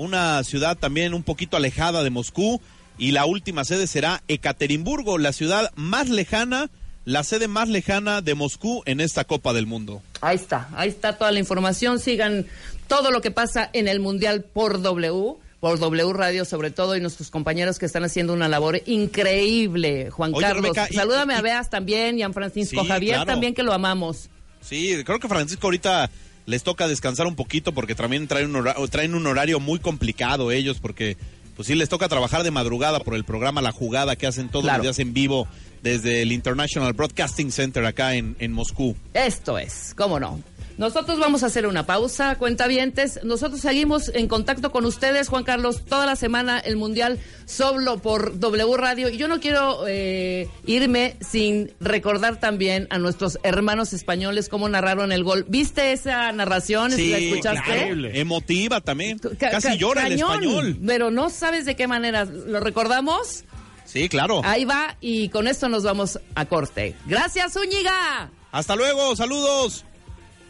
una 0.01 0.43
ciudad 0.43 0.77
también 0.77 1.13
un 1.13 1.23
poquito 1.23 1.57
alejada 1.57 2.03
de 2.03 2.09
Moscú. 2.09 2.61
Y 2.97 3.11
la 3.13 3.25
última 3.25 3.63
sede 3.65 3.87
será 3.87 4.21
Ekaterimburgo, 4.27 5.17
la 5.17 5.33
ciudad 5.33 5.71
más 5.75 6.09
lejana, 6.09 6.69
la 7.05 7.23
sede 7.23 7.47
más 7.47 7.67
lejana 7.67 8.21
de 8.21 8.35
Moscú 8.35 8.83
en 8.85 8.99
esta 8.99 9.23
Copa 9.23 9.53
del 9.53 9.65
Mundo. 9.65 10.03
Ahí 10.21 10.35
está, 10.35 10.69
ahí 10.75 10.89
está 10.89 11.17
toda 11.17 11.31
la 11.31 11.39
información. 11.39 11.97
Sigan 11.99 12.45
todo 12.87 13.09
lo 13.09 13.21
que 13.21 13.31
pasa 13.31 13.69
en 13.73 13.87
el 13.87 13.99
Mundial 14.01 14.43
por 14.43 14.81
W, 14.83 15.33
por 15.59 15.79
W 15.79 16.13
Radio 16.13 16.45
sobre 16.45 16.69
todo, 16.69 16.95
y 16.95 17.01
nuestros 17.01 17.31
compañeros 17.31 17.79
que 17.79 17.87
están 17.87 18.03
haciendo 18.03 18.33
una 18.33 18.47
labor 18.47 18.81
increíble. 18.85 20.09
Juan 20.11 20.33
Oye, 20.33 20.41
Carlos, 20.45 20.63
Rebeca, 20.63 20.87
y- 20.91 20.95
salúdame 20.95 21.33
y- 21.33 21.37
a 21.37 21.41
Beas 21.41 21.69
también, 21.69 22.19
y 22.19 22.23
a 22.23 22.31
Francisco 22.31 22.81
Sí, 22.81 22.87
Javier 22.87 23.15
claro. 23.15 23.31
también, 23.31 23.53
que 23.55 23.63
lo 23.63 23.73
amamos. 23.73 24.29
Sí, 24.61 24.95
creo 25.05 25.19
que 25.19 25.27
Francisco 25.27 25.67
ahorita 25.67 26.09
les 26.45 26.63
toca 26.63 26.87
descansar 26.87 27.27
un 27.27 27.35
poquito 27.35 27.71
porque 27.73 27.95
también 27.95 28.27
traen 28.27 28.47
un, 28.49 28.55
hora- 28.57 28.75
traen 28.89 29.15
un 29.15 29.25
horario 29.27 29.59
muy 29.59 29.79
complicado 29.79 30.51
ellos 30.51 30.79
porque 30.81 31.17
pues 31.55 31.67
sí 31.67 31.75
les 31.75 31.89
toca 31.89 32.07
trabajar 32.09 32.43
de 32.43 32.51
madrugada 32.51 32.99
por 33.01 33.13
el 33.15 33.23
programa 33.25 33.61
La 33.61 33.71
Jugada 33.71 34.15
que 34.15 34.25
hacen 34.27 34.49
todos 34.49 34.63
Claro. 34.65 34.77
los 34.77 34.83
días 34.85 34.99
en 34.99 35.13
vivo 35.13 35.47
desde 35.83 36.21
el 36.21 36.31
International 36.31 36.93
Broadcasting 36.93 37.51
Center 37.51 37.85
acá 37.85 38.15
en, 38.15 38.35
en 38.39 38.51
Moscú. 38.53 38.95
Esto 39.13 39.57
es, 39.57 39.93
cómo 39.97 40.19
no. 40.19 40.39
Nosotros 40.81 41.19
vamos 41.19 41.43
a 41.43 41.45
hacer 41.45 41.67
una 41.67 41.85
pausa, 41.85 42.39
cuentavientes. 42.39 43.19
Nosotros 43.23 43.61
seguimos 43.61 44.09
en 44.15 44.27
contacto 44.27 44.71
con 44.71 44.83
ustedes, 44.85 45.27
Juan 45.29 45.43
Carlos, 45.43 45.85
toda 45.85 46.07
la 46.07 46.15
semana 46.15 46.57
el 46.57 46.75
Mundial 46.75 47.19
solo 47.45 47.99
por 47.99 48.39
W 48.39 48.77
Radio. 48.77 49.07
Y 49.09 49.17
yo 49.17 49.27
no 49.27 49.39
quiero 49.39 49.83
eh, 49.87 50.49
irme 50.65 51.17
sin 51.21 51.71
recordar 51.79 52.39
también 52.39 52.87
a 52.89 52.97
nuestros 52.97 53.37
hermanos 53.43 53.93
españoles 53.93 54.49
cómo 54.49 54.67
narraron 54.69 55.11
el 55.11 55.23
gol. 55.23 55.45
¿Viste 55.47 55.91
esa 55.91 56.31
narración? 56.31 56.89
¿La 56.89 57.17
escuchaste? 57.19 57.61
claro. 57.63 58.07
Emotiva 58.11 58.81
también. 58.81 59.19
Ca- 59.19 59.51
Casi 59.51 59.67
ca- 59.67 59.75
llora 59.75 60.07
el 60.07 60.13
cañón, 60.19 60.31
español. 60.43 60.77
Pero 60.83 61.11
no 61.11 61.29
sabes 61.29 61.65
de 61.65 61.75
qué 61.75 61.85
manera. 61.87 62.25
¿Lo 62.25 62.59
recordamos? 62.59 63.43
Sí, 63.85 64.09
claro. 64.09 64.41
Ahí 64.43 64.65
va 64.65 64.97
y 64.99 65.29
con 65.29 65.47
esto 65.47 65.69
nos 65.69 65.83
vamos 65.83 66.19
a 66.33 66.45
corte. 66.45 66.95
Gracias, 67.05 67.53
Zúñiga. 67.53 68.31
Hasta 68.51 68.75
luego, 68.75 69.15
saludos. 69.15 69.85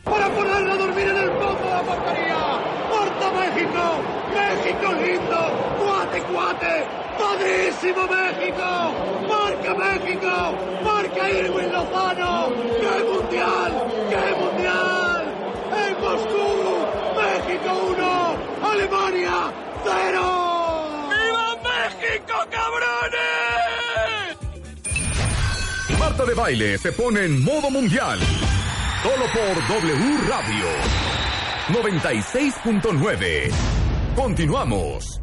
Para 0.04 0.30
ponerlo 0.30 0.74
a 0.74 0.78
dormir 0.78 1.08
en 1.08 1.18
el 1.18 1.32
fondo 1.32 1.64
de 1.64 1.70
la 1.70 1.82
portería. 1.82 2.60
¡Corta 2.90 3.32
México! 3.32 3.84
¡México 4.36 4.88
lindo! 4.94 5.40
¡Cuate, 5.80 6.22
cuate! 6.24 6.74
¡Padrísimo 7.20 8.02
México! 8.08 8.70
¡Marca 9.30 9.72
México! 9.76 10.34
¡Marca 10.84 11.30
Irwin 11.30 11.72
Lozano! 11.72 12.50
¡Qué 12.80 13.04
mundial! 13.12 13.72
¡Qué 14.10 14.26
mundial! 14.40 15.22
¡En 15.86 15.94
Moscú! 16.02 16.48
¡México 17.16 17.70
1! 17.90 18.70
¡Alemania 18.72 19.38
0! 19.84 20.22
¡Viva 21.10 21.48
México, 21.64 22.36
cabrones! 22.50 24.38
Marta 26.00 26.26
de 26.26 26.34
Baile 26.34 26.78
se 26.78 26.92
pone 26.92 27.26
en 27.26 27.44
modo 27.44 27.70
mundial. 27.70 28.20
Solo 29.04 29.26
por 29.34 29.68
W 29.68 30.18
Radio 30.28 30.66
96.9. 31.70 33.52
Continuamos. 34.16 35.21